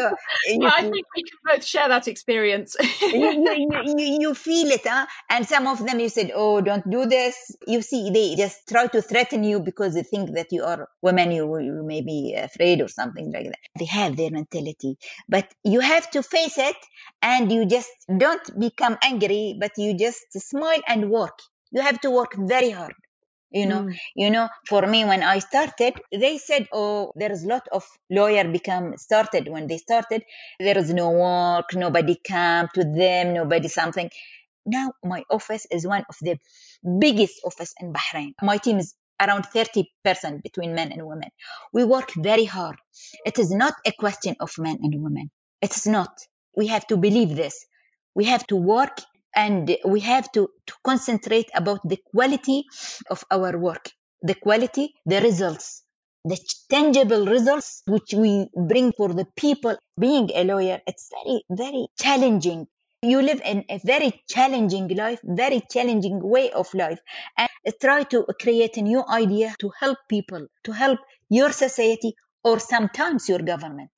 you, 0.47 0.67
I 0.67 0.83
think 0.83 1.07
we 1.17 1.23
can 1.23 1.39
both 1.45 1.65
share 1.65 1.89
that 1.89 2.07
experience. 2.09 2.77
you, 3.01 3.09
you, 3.13 3.83
you, 3.85 4.19
you, 4.21 4.35
feel 4.35 4.69
it, 4.69 4.87
huh? 4.87 5.07
And 5.31 5.47
some 5.47 5.67
of 5.67 5.85
them 5.85 5.99
you 5.99 6.09
said, 6.09 6.31
"Oh, 6.35 6.61
don't 6.61 6.89
do 6.89 7.07
this." 7.07 7.57
You 7.67 7.83
see, 7.83 8.11
they 8.11 8.37
just 8.37 8.69
try 8.69 8.87
to 8.89 9.03
threaten 9.03 9.45
you 9.45 9.61
because 9.61 9.95
they 9.95 10.03
think 10.03 10.35
that 10.35 10.53
you 10.53 10.65
are 10.65 10.89
women. 11.03 11.33
You, 11.33 11.59
you 11.59 11.83
may 11.85 12.03
be 12.03 12.35
afraid 12.37 12.81
or 12.81 12.89
something 12.89 13.33
like 13.33 13.47
that. 13.47 13.59
They 13.79 13.87
have 13.87 14.17
their 14.17 14.31
mentality, 14.31 14.99
but 15.29 15.53
you 15.65 15.81
have 15.81 16.11
to 16.13 16.23
face 16.23 16.59
it, 16.59 16.77
and 17.23 17.51
you 17.51 17.67
just 17.67 17.91
don't 18.17 18.61
become 18.61 18.97
angry, 19.03 19.57
but 19.59 19.73
you 19.77 19.97
just 19.97 20.33
smile 20.33 20.83
and 20.87 21.11
work. 21.11 21.39
You 21.71 21.83
have 21.83 22.01
to 22.03 22.11
work 22.11 22.35
very 22.37 22.71
hard 22.71 22.95
you 23.51 23.67
know 23.67 23.83
mm. 23.83 23.97
you 24.15 24.31
know 24.31 24.49
for 24.67 24.87
me 24.87 25.05
when 25.05 25.23
i 25.23 25.39
started 25.39 25.95
they 26.13 26.39
said 26.39 26.69
oh 26.73 27.13
there's 27.17 27.45
a 27.45 27.49
lot 27.49 27.67
of 27.73 27.85
lawyer 28.11 28.47
become 28.49 28.97
started. 28.97 29.49
When 29.49 29.67
they 29.67 29.79
started 29.79 30.23
there 30.61 30.77
is 30.79 30.93
no 30.93 31.11
work 31.11 31.75
nobody 31.75 32.17
come 32.27 32.69
to 32.75 32.85
them 32.85 33.35
nobody 33.35 33.69
something. 33.69 34.11
Now 34.67 34.93
my 35.03 35.25
office 35.31 35.67
is 35.71 35.87
one 35.87 36.05
of 36.09 36.17
the 36.21 36.39
biggest 36.99 37.41
office 37.45 37.75
in 37.81 37.93
bahrain. 37.93 38.33
My 38.43 38.59
team 38.59 38.79
is 38.79 38.95
around 39.21 39.45
30% 39.45 40.43
between 40.43 40.75
men 40.75 40.93
and 40.93 41.07
women. 41.07 41.31
We 41.73 41.85
work 41.85 42.13
very 42.17 42.45
hard. 42.45 42.77
It 43.25 43.39
is 43.39 43.51
not 43.51 43.75
a 43.85 43.93
question 43.93 44.37
of 44.41 44.53
men 44.59 44.79
and 44.83 45.03
women. 45.03 45.31
It's 45.61 45.87
not. 45.87 46.11
We 46.57 46.69
have 46.69 46.87
to 46.89 46.97
believe 46.97 47.35
this. 47.35 47.67
We 48.15 48.27
have 48.27 48.47
to 48.49 48.57
work 48.57 49.01
and 49.45 49.77
we 49.85 50.01
have 50.01 50.31
to, 50.33 50.49
to 50.67 50.75
concentrate 50.85 51.49
about 51.55 51.81
the 51.85 51.99
quality 52.11 52.65
of 53.09 53.25
our 53.31 53.57
work 53.57 53.91
the 54.23 54.35
quality 54.35 54.87
the 55.07 55.21
results 55.21 55.85
the 56.25 56.39
tangible 56.69 57.25
results 57.27 57.83
which 57.87 58.13
we 58.13 58.49
bring 58.71 58.93
for 58.93 59.09
the 59.15 59.25
people. 59.37 59.77
Being 59.99 60.31
a 60.35 60.43
lawyer 60.45 60.81
it's 60.87 61.09
very 61.17 61.43
very 61.49 61.87
challenging. 61.99 62.67
You 63.03 63.23
live 63.23 63.41
in 63.45 63.65
a 63.69 63.79
very 63.79 64.11
challenging 64.29 64.89
life 64.89 65.21
very 65.23 65.63
challenging 65.71 66.19
way 66.21 66.51
of 66.51 66.73
life. 66.75 66.99
And 67.37 67.49
try 67.81 68.03
to 68.05 68.27
create 68.43 68.77
a 68.77 68.83
new 68.83 69.05
idea 69.09 69.55
to 69.61 69.71
help 69.79 69.99
people 70.09 70.49
to 70.65 70.73
help 70.73 70.99
your 71.31 71.53
society 71.53 72.15
or 72.43 72.59
sometimes 72.59 73.29
your 73.29 73.41
government 73.53 73.91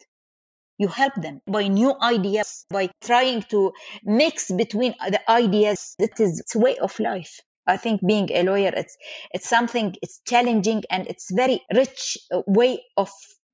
you 0.80 0.88
help 0.88 1.14
them 1.14 1.40
by 1.46 1.68
new 1.68 1.92
ideas 2.02 2.64
by 2.70 2.88
trying 3.02 3.42
to 3.54 3.72
mix 4.02 4.50
between 4.50 4.94
the 5.14 5.20
ideas. 5.30 5.94
That 5.98 6.18
is 6.18 6.40
its 6.40 6.56
way 6.56 6.78
of 6.78 6.98
life. 6.98 7.40
I 7.66 7.76
think 7.76 8.00
being 8.12 8.28
a 8.32 8.42
lawyer 8.42 8.72
it's 8.82 8.96
it's 9.34 9.48
something 9.48 9.94
it's 10.02 10.20
challenging 10.26 10.82
and 10.90 11.06
it's 11.06 11.30
very 11.42 11.58
rich 11.80 12.18
uh, 12.32 12.42
way 12.46 12.82
of 12.96 13.10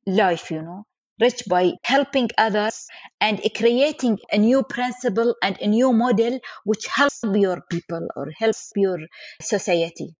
life 0.07 0.51
you 0.51 0.63
know. 0.63 0.85
Rich 1.21 1.43
by 1.49 1.73
helping 1.83 2.29
others 2.39 2.87
and 3.21 3.41
creating 3.57 4.19
a 4.31 4.39
new 4.39 4.63
principle 4.63 5.35
and 5.43 5.59
a 5.61 5.67
new 5.67 5.93
model 5.93 6.39
which 6.65 6.87
helps 6.87 7.21
your 7.25 7.63
people 7.71 8.07
or 8.15 8.27
helps 8.39 8.71
your 8.77 8.99
society 9.41 10.15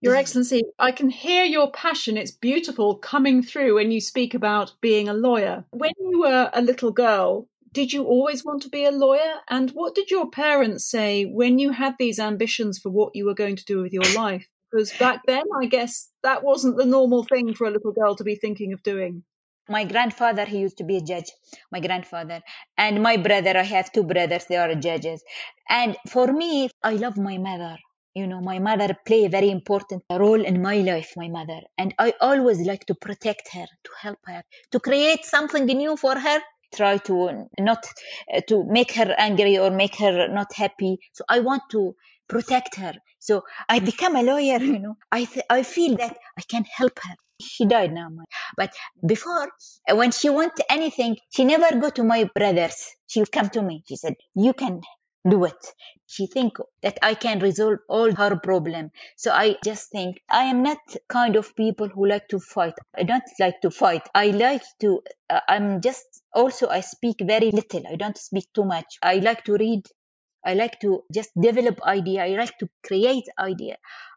your 0.00 0.12
mm-hmm. 0.12 0.20
Excellency, 0.20 0.62
I 0.78 0.92
can 0.92 1.08
hear 1.08 1.44
your 1.44 1.70
passion. 1.70 2.18
It's 2.18 2.30
beautiful 2.30 2.96
coming 2.96 3.42
through 3.42 3.76
when 3.76 3.90
you 3.90 4.00
speak 4.00 4.34
about 4.34 4.72
being 4.82 5.08
a 5.08 5.14
lawyer. 5.14 5.64
When 5.70 5.92
you 5.98 6.20
were 6.20 6.50
a 6.52 6.60
little 6.60 6.92
girl, 6.92 7.48
did 7.72 7.92
you 7.92 8.04
always 8.04 8.44
want 8.44 8.62
to 8.62 8.68
be 8.68 8.84
a 8.84 8.90
lawyer? 8.90 9.34
And 9.48 9.70
what 9.70 9.94
did 9.94 10.10
your 10.10 10.30
parents 10.30 10.90
say 10.90 11.24
when 11.24 11.58
you 11.58 11.70
had 11.72 11.94
these 11.98 12.18
ambitions 12.18 12.78
for 12.78 12.90
what 12.90 13.14
you 13.14 13.24
were 13.24 13.34
going 13.34 13.56
to 13.56 13.64
do 13.64 13.80
with 13.80 13.92
your 13.92 14.14
life? 14.14 14.46
Because 14.70 14.92
back 14.98 15.20
then, 15.26 15.44
I 15.62 15.66
guess 15.66 16.10
that 16.22 16.44
wasn't 16.44 16.76
the 16.76 16.84
normal 16.84 17.24
thing 17.24 17.54
for 17.54 17.66
a 17.66 17.70
little 17.70 17.92
girl 17.92 18.16
to 18.16 18.24
be 18.24 18.34
thinking 18.34 18.72
of 18.74 18.82
doing. 18.82 19.24
My 19.68 19.84
grandfather, 19.84 20.44
he 20.44 20.58
used 20.58 20.78
to 20.78 20.84
be 20.84 20.98
a 20.98 21.00
judge, 21.00 21.30
my 21.72 21.80
grandfather. 21.80 22.42
And 22.76 23.02
my 23.02 23.16
brother, 23.16 23.56
I 23.56 23.62
have 23.62 23.92
two 23.92 24.04
brothers, 24.04 24.44
they 24.44 24.56
are 24.56 24.74
judges. 24.74 25.24
And 25.68 25.96
for 26.08 26.32
me, 26.32 26.68
I 26.82 26.92
love 26.92 27.16
my 27.16 27.38
mother 27.38 27.78
you 28.16 28.26
know 28.26 28.40
my 28.40 28.58
mother 28.58 28.96
play 29.06 29.24
a 29.26 29.28
very 29.28 29.50
important 29.50 30.02
role 30.10 30.42
in 30.50 30.62
my 30.62 30.76
life 30.78 31.12
my 31.16 31.28
mother. 31.28 31.60
And 31.78 31.94
i 31.98 32.14
always 32.20 32.60
like 32.70 32.86
to 32.86 32.94
protect 32.94 33.52
her 33.54 33.66
to 33.84 33.90
help 34.00 34.18
her 34.26 34.42
to 34.72 34.80
create 34.80 35.24
something 35.24 35.66
new 35.66 35.96
for 35.96 36.18
her. 36.18 36.40
Try 36.74 36.98
to 37.08 37.16
not 37.60 37.86
uh, 38.34 38.40
to 38.48 38.64
make 38.78 38.92
her 38.94 39.14
angry 39.18 39.58
or 39.58 39.70
make 39.70 39.96
her 39.96 40.28
not 40.28 40.52
happy. 40.54 40.98
So 41.12 41.24
i 41.28 41.40
want 41.40 41.64
to 41.72 41.94
protect 42.28 42.76
her. 42.76 42.94
So 43.18 43.42
i 43.68 43.78
become 43.80 44.16
a 44.16 44.22
lawyer 44.22 44.60
you 44.72 44.78
know. 44.80 44.96
I 45.12 45.24
th- 45.24 45.46
i 45.50 45.62
feel 45.62 45.96
that 45.98 46.16
i 46.38 46.42
can 46.54 46.64
help 46.80 46.98
her. 47.04 47.16
She 47.40 47.66
died 47.66 47.92
now 47.92 48.08
but 48.56 48.72
before 49.14 49.48
when 49.90 50.10
she 50.12 50.30
want 50.30 50.54
anything 50.70 51.16
she 51.34 51.44
never 51.44 51.70
go 51.80 51.90
to 51.90 52.04
my 52.04 52.24
brothers. 52.34 52.78
She'll 53.08 53.26
come 53.38 53.50
to 53.50 53.62
me. 53.62 53.82
She 53.88 53.96
said 53.96 54.14
you 54.34 54.54
can 54.54 54.80
do 55.28 55.44
it. 55.44 55.74
She 56.06 56.26
think 56.26 56.58
that 56.82 56.98
i 57.02 57.14
can 57.14 57.40
resolve 57.40 57.78
all 57.88 58.12
her 58.14 58.36
problem. 58.36 58.90
So 59.16 59.32
i 59.32 59.56
just 59.64 59.90
think 59.90 60.22
i 60.30 60.44
am 60.44 60.62
not 60.62 60.78
kind 61.08 61.36
of 61.36 61.54
people 61.56 61.88
who 61.88 62.06
like 62.06 62.28
to 62.28 62.38
fight. 62.38 62.74
I 62.94 63.02
don't 63.02 63.24
like 63.40 63.60
to 63.62 63.70
fight. 63.70 64.02
I 64.14 64.26
like 64.28 64.62
to 64.80 65.02
uh, 65.30 65.40
i'm 65.48 65.80
just 65.80 66.06
also 66.32 66.68
i 66.68 66.80
speak 66.80 67.16
very 67.20 67.50
little. 67.50 67.86
I 67.88 67.96
don't 67.96 68.18
speak 68.18 68.46
too 68.54 68.64
much. 68.64 68.98
I 69.02 69.16
like 69.16 69.44
to 69.44 69.54
read. 69.54 69.82
I 70.44 70.54
like 70.54 70.80
to 70.80 71.02
just 71.12 71.30
develop 71.40 71.82
idea. 71.82 72.24
I 72.24 72.28
like 72.36 72.56
to 72.58 72.68
create 72.86 73.24
idea. 73.38 73.76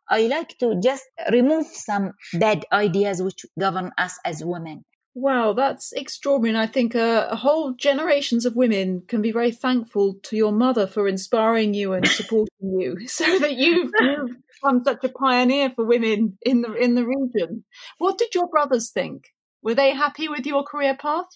I 0.10 0.28
like 0.28 0.58
to 0.60 0.80
just 0.80 1.04
remove 1.32 1.66
some 1.68 2.14
bad 2.34 2.66
ideas 2.72 3.22
which 3.22 3.46
govern 3.58 3.92
us 3.98 4.18
as 4.26 4.44
women 4.46 4.86
Wow, 5.16 5.54
that's 5.54 5.92
extraordinary. 5.94 6.56
And 6.56 6.70
I 6.70 6.72
think 6.72 6.96
uh, 6.96 7.36
whole 7.36 7.74
generations 7.74 8.46
of 8.46 8.56
women 8.56 9.04
can 9.08 9.22
be 9.22 9.32
very 9.32 9.52
thankful 9.52 10.16
to 10.24 10.38
your 10.38 10.52
mother 10.52 10.88
for 10.88 11.08
inspiring 11.08 11.74
you 11.74 11.94
and 11.94 12.08
supporting 12.08 12.80
you, 12.80 12.96
so 13.08 13.40
that 13.40 13.56
you've, 13.56 13.92
you've 14.00 14.38
become 14.54 14.84
such 14.86 15.04
a 15.04 15.10
pioneer 15.10 15.72
for 15.76 15.86
women 15.86 16.38
in 16.44 16.62
the 16.62 16.74
in 16.74 16.96
the 16.96 17.06
region. 17.06 17.64
What 17.98 18.18
did 18.18 18.36
your 18.36 18.48
brothers 18.48 18.92
think? 18.92 19.26
Were 19.62 19.76
they 19.76 19.94
happy 19.94 20.30
with 20.30 20.46
your 20.46 20.64
career 20.64 20.96
path? 20.96 21.28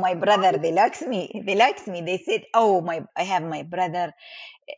My 0.00 0.14
brother, 0.14 0.56
they 0.56 0.72
likes 0.72 1.02
me. 1.02 1.42
They 1.44 1.54
likes 1.54 1.86
me. 1.86 2.00
They 2.00 2.18
said, 2.18 2.44
"Oh, 2.54 2.80
my, 2.80 3.04
I 3.16 3.22
have 3.24 3.42
my 3.42 3.62
brother. 3.62 4.12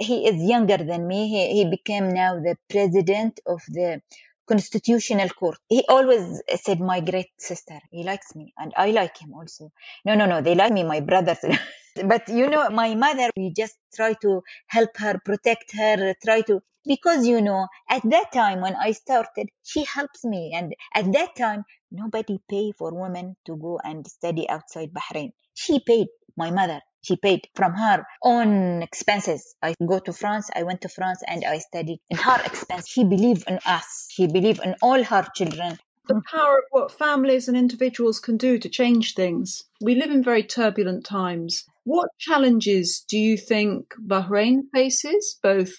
He 0.00 0.26
is 0.26 0.42
younger 0.42 0.78
than 0.78 1.06
me. 1.06 1.28
He 1.28 1.62
he 1.62 1.70
became 1.70 2.12
now 2.12 2.34
the 2.40 2.56
president 2.68 3.38
of 3.46 3.60
the 3.68 4.02
constitutional 4.46 5.28
court. 5.30 5.58
He 5.68 5.84
always 5.88 6.42
said, 6.56 6.80
my 6.80 7.00
great 7.00 7.30
sister, 7.38 7.78
he 7.90 8.04
likes 8.04 8.34
me 8.34 8.52
and 8.58 8.72
I 8.76 8.90
like 8.90 9.18
him 9.18 9.34
also. 9.34 9.70
No, 10.04 10.14
no, 10.14 10.26
no, 10.26 10.40
they 10.40 10.54
like 10.54 10.72
me, 10.72 10.84
my 10.84 11.00
brothers. 11.00 11.38
but 12.04 12.28
you 12.28 12.48
know, 12.48 12.68
my 12.70 12.94
mother, 12.94 13.30
we 13.36 13.52
just 13.56 13.76
try 13.94 14.14
to 14.22 14.42
help 14.66 14.90
her, 14.98 15.20
protect 15.24 15.76
her, 15.76 16.14
try 16.24 16.40
to, 16.42 16.60
because 16.84 17.26
you 17.26 17.40
know, 17.40 17.66
at 17.88 18.02
that 18.04 18.32
time 18.32 18.60
when 18.60 18.76
I 18.76 18.92
started, 18.92 19.48
she 19.62 19.84
helps 19.84 20.24
me. 20.24 20.52
And 20.54 20.74
at 20.94 21.12
that 21.12 21.36
time, 21.36 21.64
nobody 21.90 22.38
pay 22.48 22.72
for 22.76 22.92
women 22.94 23.36
to 23.46 23.56
go 23.56 23.78
and 23.84 24.06
study 24.06 24.48
outside 24.48 24.90
Bahrain. 24.92 25.32
She 25.54 25.80
paid 25.80 26.08
my 26.36 26.50
mother 26.50 26.80
she 27.02 27.16
paid 27.16 27.48
from 27.54 27.74
her 27.74 28.06
own 28.22 28.82
expenses. 28.82 29.54
I 29.62 29.74
go 29.84 29.98
to 29.98 30.12
France, 30.12 30.50
I 30.54 30.62
went 30.62 30.80
to 30.82 30.88
France 30.88 31.22
and 31.26 31.44
I 31.44 31.58
studied 31.58 32.00
in 32.08 32.16
her 32.16 32.40
expense. 32.44 32.88
She 32.88 33.04
believed 33.04 33.44
in 33.48 33.58
us. 33.66 34.08
She 34.10 34.26
believed 34.26 34.60
in 34.64 34.76
all 34.80 35.02
her 35.02 35.26
children. 35.34 35.78
The 36.08 36.22
power 36.32 36.58
of 36.58 36.64
what 36.70 36.98
families 36.98 37.48
and 37.48 37.56
individuals 37.56 38.18
can 38.18 38.36
do 38.36 38.58
to 38.58 38.68
change 38.68 39.14
things. 39.14 39.62
We 39.80 39.94
live 39.94 40.10
in 40.10 40.22
very 40.22 40.42
turbulent 40.42 41.04
times. 41.04 41.64
What 41.84 42.08
challenges 42.18 43.04
do 43.08 43.18
you 43.18 43.36
think 43.36 43.94
Bahrain 43.94 44.62
faces, 44.72 45.38
both 45.42 45.72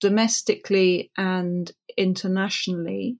domestically 0.00 1.10
and 1.16 1.70
internationally, 1.96 3.18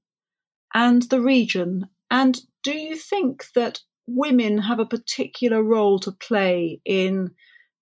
and 0.73 1.03
the 1.03 1.21
region? 1.21 1.89
And 2.11 2.41
do 2.63 2.73
you 2.73 2.97
think 2.97 3.47
that 3.55 3.81
women 4.09 4.59
have 4.59 4.81
a 4.81 4.87
particular 4.87 5.63
role 5.63 5.99
to 6.01 6.13
play 6.13 6.81
in 6.85 7.31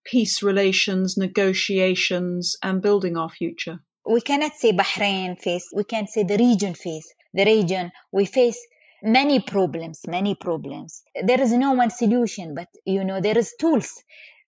peace 0.04 0.42
relations, 0.42 1.16
negotiations, 1.16 2.56
and 2.62 2.82
building 2.82 3.16
our 3.16 3.30
future? 3.30 3.78
We 4.08 4.20
cannot 4.20 4.54
say 4.54 4.72
Bahrain 4.72 5.38
face, 5.38 5.68
we 5.74 5.84
can 5.84 6.06
say 6.06 6.24
the 6.24 6.36
region 6.36 6.74
face. 6.74 7.12
The 7.34 7.44
region, 7.44 7.92
we 8.12 8.24
face 8.24 8.58
many 9.02 9.40
problems, 9.40 10.00
many 10.06 10.34
problems. 10.34 11.02
There 11.22 11.40
is 11.40 11.52
no 11.52 11.72
one 11.72 11.90
solution, 11.90 12.54
but 12.54 12.68
you 12.84 13.04
know, 13.04 13.20
there 13.20 13.36
is 13.36 13.54
tools. 13.60 14.02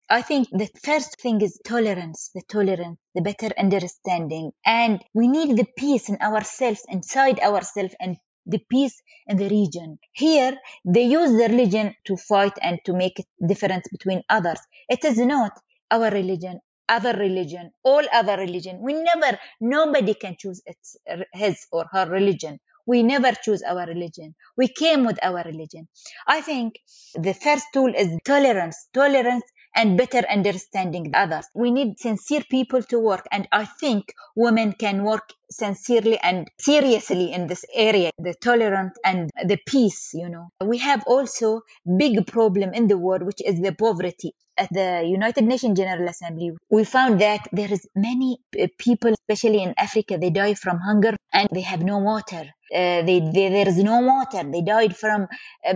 I 0.09 0.23
think 0.23 0.49
the 0.53 0.69
first 0.85 1.21
thing 1.21 1.41
is 1.41 1.61
tolerance, 1.65 2.31
the 2.33 2.43
tolerance, 2.49 3.01
the 3.15 3.23
better 3.23 3.51
understanding. 3.59 4.53
And 4.65 5.03
we 5.15 5.27
need 5.27 5.57
the 5.57 5.67
peace 5.77 6.09
in 6.09 6.19
ourselves, 6.23 6.85
inside 6.89 7.41
ourselves, 7.41 7.95
and 7.99 8.17
the 8.47 8.61
peace 8.71 9.01
in 9.27 9.37
the 9.37 9.49
region. 9.49 9.99
Here, 10.13 10.57
they 10.85 11.05
use 11.05 11.31
the 11.31 11.49
religion 11.49 11.95
to 12.07 12.17
fight 12.17 12.53
and 12.63 12.79
to 12.85 12.93
make 12.93 13.19
a 13.19 13.47
difference 13.47 13.89
between 13.91 14.23
others. 14.29 14.61
It 14.89 15.05
is 15.05 15.19
not 15.19 15.53
our 15.91 16.11
religion, 16.11 16.61
other 16.89 17.13
religion, 17.13 17.73
all 17.85 18.03
other 18.13 18.37
religion. 18.37 18.79
We 18.81 18.95
never, 18.95 19.39
nobody 19.61 20.15
can 20.15 20.37
choose 20.39 20.63
its, 20.67 20.97
his 21.33 21.67
or 21.73 21.87
her 21.93 22.09
religion. 22.09 22.59
We 22.87 23.03
never 23.03 23.33
choose 23.33 23.63
our 23.63 23.85
religion. 23.87 24.35
We 24.57 24.69
came 24.69 25.05
with 25.05 25.19
our 25.23 25.43
religion. 25.45 25.89
I 26.27 26.41
think 26.41 26.75
the 27.15 27.35
first 27.35 27.67
tool 27.73 27.93
is 27.95 28.17
tolerance. 28.25 28.89
Tolerance 28.95 29.45
and 29.77 29.97
better 29.99 30.23
understanding 30.29 31.13
others. 31.15 31.47
We 31.55 31.71
need 31.71 31.99
sincere 31.99 32.43
people 32.51 32.83
to 32.85 32.99
work. 32.99 33.27
And 33.31 33.47
I 33.53 33.67
think 33.67 34.13
women 34.35 34.73
can 34.73 35.05
work 35.05 35.33
sincerely 35.51 36.19
and 36.19 36.49
seriously 36.59 37.33
in 37.33 37.47
this 37.47 37.65
area, 37.73 38.11
the 38.19 38.35
tolerance 38.35 38.97
and 39.05 39.31
the 39.45 39.59
peace, 39.67 40.11
you 40.15 40.29
know. 40.29 40.49
We 40.65 40.79
have 40.79 41.05
also 41.07 41.61
big 41.97 42.27
problem 42.27 42.73
in 42.73 42.89
the 42.89 42.99
world, 42.99 43.23
which 43.23 43.43
is 43.45 43.61
the 43.61 43.73
poverty. 43.73 44.35
At 44.59 44.73
the 44.73 45.05
United 45.07 45.45
Nations 45.45 45.79
General 45.79 46.09
Assembly, 46.09 46.53
we 46.71 46.85
found 46.85 47.21
that 47.21 47.47
there 47.53 47.71
is 47.71 47.87
many 47.95 48.39
people, 48.79 49.13
especially 49.13 49.63
in 49.63 49.75
Africa, 49.77 50.17
they 50.19 50.31
die 50.31 50.55
from 50.55 50.79
hunger 50.79 51.15
and 51.31 51.47
they 51.53 51.61
have 51.61 51.83
no 51.83 51.99
water. 51.99 52.56
Uh, 52.75 53.03
they, 53.03 53.21
they, 53.21 53.49
there 53.49 53.69
is 53.69 53.79
no 53.79 54.01
water. 54.01 54.43
They 54.51 54.63
died 54.63 54.97
from 54.97 55.23
um, 55.23 55.29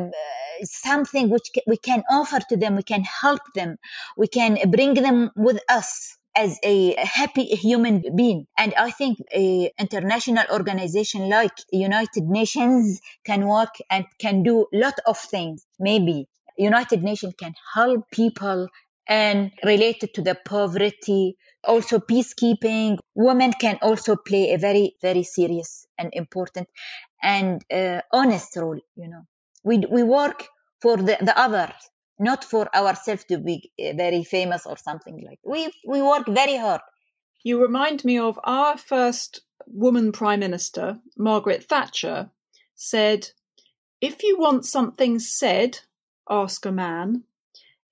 uh, 0.09 0.65
something 0.65 1.31
which 1.31 1.51
we 1.67 1.77
can 1.77 2.05
offer 2.11 2.41
to 2.49 2.57
them. 2.57 2.77
We 2.77 2.83
can 2.83 3.05
help 3.05 3.43
them. 3.55 3.77
We 4.17 4.29
can 4.29 4.59
bring 4.71 4.95
them 4.95 5.31
with 5.37 5.61
us 5.69 6.17
as 6.37 6.59
a 6.63 6.95
happy 6.97 7.45
human 7.45 8.05
being. 8.17 8.47
And 8.57 8.75
I 8.75 8.91
think 8.91 9.19
a 9.35 9.73
international 9.79 10.45
organization 10.53 11.29
like 11.29 11.53
United 11.73 12.25
Nations 12.25 13.01
can 13.25 13.47
work 13.47 13.75
and 13.91 14.05
can 14.19 14.43
do 14.43 14.67
a 14.73 14.77
lot 14.77 14.95
of 15.07 15.19
things. 15.19 15.67
Maybe 15.79 16.29
United 16.57 17.03
Nations 17.03 17.35
can 17.39 17.55
help 17.75 18.11
people 18.11 18.69
and 19.09 19.51
related 19.65 20.15
to 20.15 20.23
the 20.23 20.37
poverty, 20.47 21.37
also 21.65 21.99
peacekeeping. 21.99 22.99
Women 23.15 23.53
can 23.53 23.79
also 23.83 24.17
play 24.17 24.53
a 24.53 24.59
very, 24.59 24.97
very 25.03 25.23
serious 25.23 25.87
and 25.99 26.11
important 26.13 26.69
and 27.23 27.65
uh, 27.73 28.01
honest 28.13 28.57
role, 28.57 28.81
you 28.97 29.09
know. 29.09 29.23
We, 29.63 29.79
we 29.79 30.03
work 30.03 30.47
for 30.81 30.97
the, 30.97 31.19
the 31.21 31.39
others 31.39 31.91
not 32.21 32.45
for 32.45 32.69
ourselves 32.77 33.25
to 33.25 33.39
be 33.39 33.73
eh, 33.79 33.95
very 33.97 34.23
famous 34.23 34.67
or 34.67 34.77
something 34.77 35.25
like 35.27 35.41
we 35.43 35.73
we 35.87 36.03
work 36.03 36.27
very 36.29 36.57
hard 36.57 36.83
you 37.43 37.61
remind 37.61 38.05
me 38.05 38.19
of 38.19 38.39
our 38.45 38.77
first 38.77 39.41
woman 39.67 40.13
prime 40.13 40.41
minister 40.41 40.99
margaret 41.17 41.65
thatcher 41.65 42.31
said 42.75 43.31
if 44.01 44.23
you 44.23 44.39
want 44.39 44.65
something 44.65 45.19
said 45.19 45.79
ask 46.29 46.67
a 46.67 46.73
man 46.73 47.25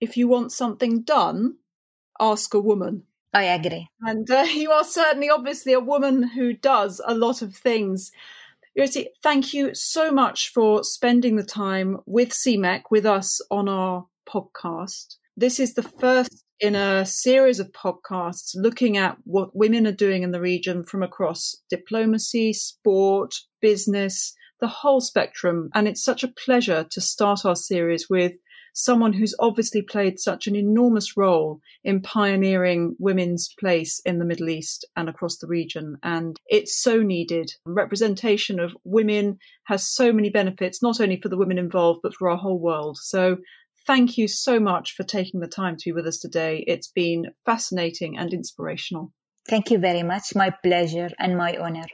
if 0.01 0.17
you 0.17 0.29
want 0.29 0.53
something 0.53 1.03
done 1.03 1.57
ask 2.21 2.53
a 2.55 2.61
woman 2.61 3.03
i 3.33 3.45
agree 3.45 3.89
and 4.03 4.31
uh, 4.31 4.47
you 4.55 4.71
are 4.71 4.85
certainly 4.85 5.31
obviously 5.31 5.73
a 5.73 5.81
woman 5.81 6.23
who 6.23 6.53
does 6.53 7.01
a 7.07 7.15
lot 7.15 7.43
of 7.43 7.55
things 7.55 8.11
Yossi, 8.79 9.07
thank 9.25 9.55
you 9.55 9.75
so 9.75 10.13
much 10.13 10.51
for 10.51 10.85
spending 10.85 11.35
the 11.35 11.43
time 11.43 11.97
with 12.07 12.29
CMEC, 12.29 12.83
with 12.93 13.07
us 13.07 13.41
on 13.51 13.69
our 13.69 14.07
podcast. 14.29 15.17
This 15.37 15.59
is 15.59 15.75
the 15.75 15.83
first 15.83 16.45
in 16.61 16.75
a 16.75 17.05
series 17.05 17.59
of 17.59 17.73
podcasts 17.73 18.51
looking 18.55 18.97
at 18.97 19.17
what 19.25 19.55
women 19.55 19.87
are 19.87 19.93
doing 19.93 20.23
in 20.23 20.31
the 20.31 20.41
region 20.41 20.85
from 20.85 21.03
across 21.03 21.57
diplomacy, 21.71 22.53
sport, 22.53 23.35
business, 23.61 24.35
the 24.61 24.69
whole 24.69 25.01
spectrum. 25.01 25.71
And 25.75 25.89
it's 25.89 26.05
such 26.05 26.25
a 26.25 26.29
pleasure 26.45 26.87
to 26.91 27.01
start 27.01 27.45
our 27.45 27.57
series 27.57 28.09
with 28.09 28.33
someone 28.75 29.13
who's 29.13 29.35
obviously 29.39 29.83
played 29.83 30.19
such 30.19 30.47
an 30.47 30.57
enormous 30.57 31.17
role 31.17 31.61
in 31.85 32.01
pioneering 32.01 32.97
women's 32.99 33.55
place 33.59 34.01
in 34.05 34.19
the 34.19 34.25
Middle 34.25 34.49
East 34.49 34.85
and 34.97 35.09
across 35.09 35.39
the 35.39 35.47
region. 35.47 35.97
And 36.03 36.37
it's 36.47 36.81
so 36.81 37.03
needed. 37.03 37.51
Representation 37.65 38.61
of 38.61 38.77
women 38.85 39.39
has 39.65 39.89
so 39.89 40.13
many 40.13 40.31
benefits, 40.31 40.83
not 40.83 41.01
only 41.01 41.21
for 41.21 41.29
the 41.29 41.39
women 41.39 41.59
involved, 41.59 42.01
but 42.03 42.15
for 42.15 42.31
our 42.31 42.37
whole 42.37 42.59
world. 42.59 42.99
So 42.99 43.39
thank 43.87 44.19
you 44.19 44.29
so 44.29 44.61
much 44.61 44.95
for 44.95 45.03
taking 45.03 45.41
the 45.41 45.49
time 45.49 45.77
to 45.77 45.85
be 45.87 45.93
with 45.93 46.07
us 46.07 46.19
today. 46.19 46.65
It's 46.67 46.89
been 46.89 47.27
fascinating 47.45 48.19
and 48.19 48.33
inspirational. 48.33 49.13
Thank 49.49 49.71
you 49.71 49.79
very 49.79 50.03
much. 50.03 50.35
My 50.35 50.51
pleasure 50.51 51.09
and 51.19 51.37
my 51.37 51.57
honor. 51.57 51.87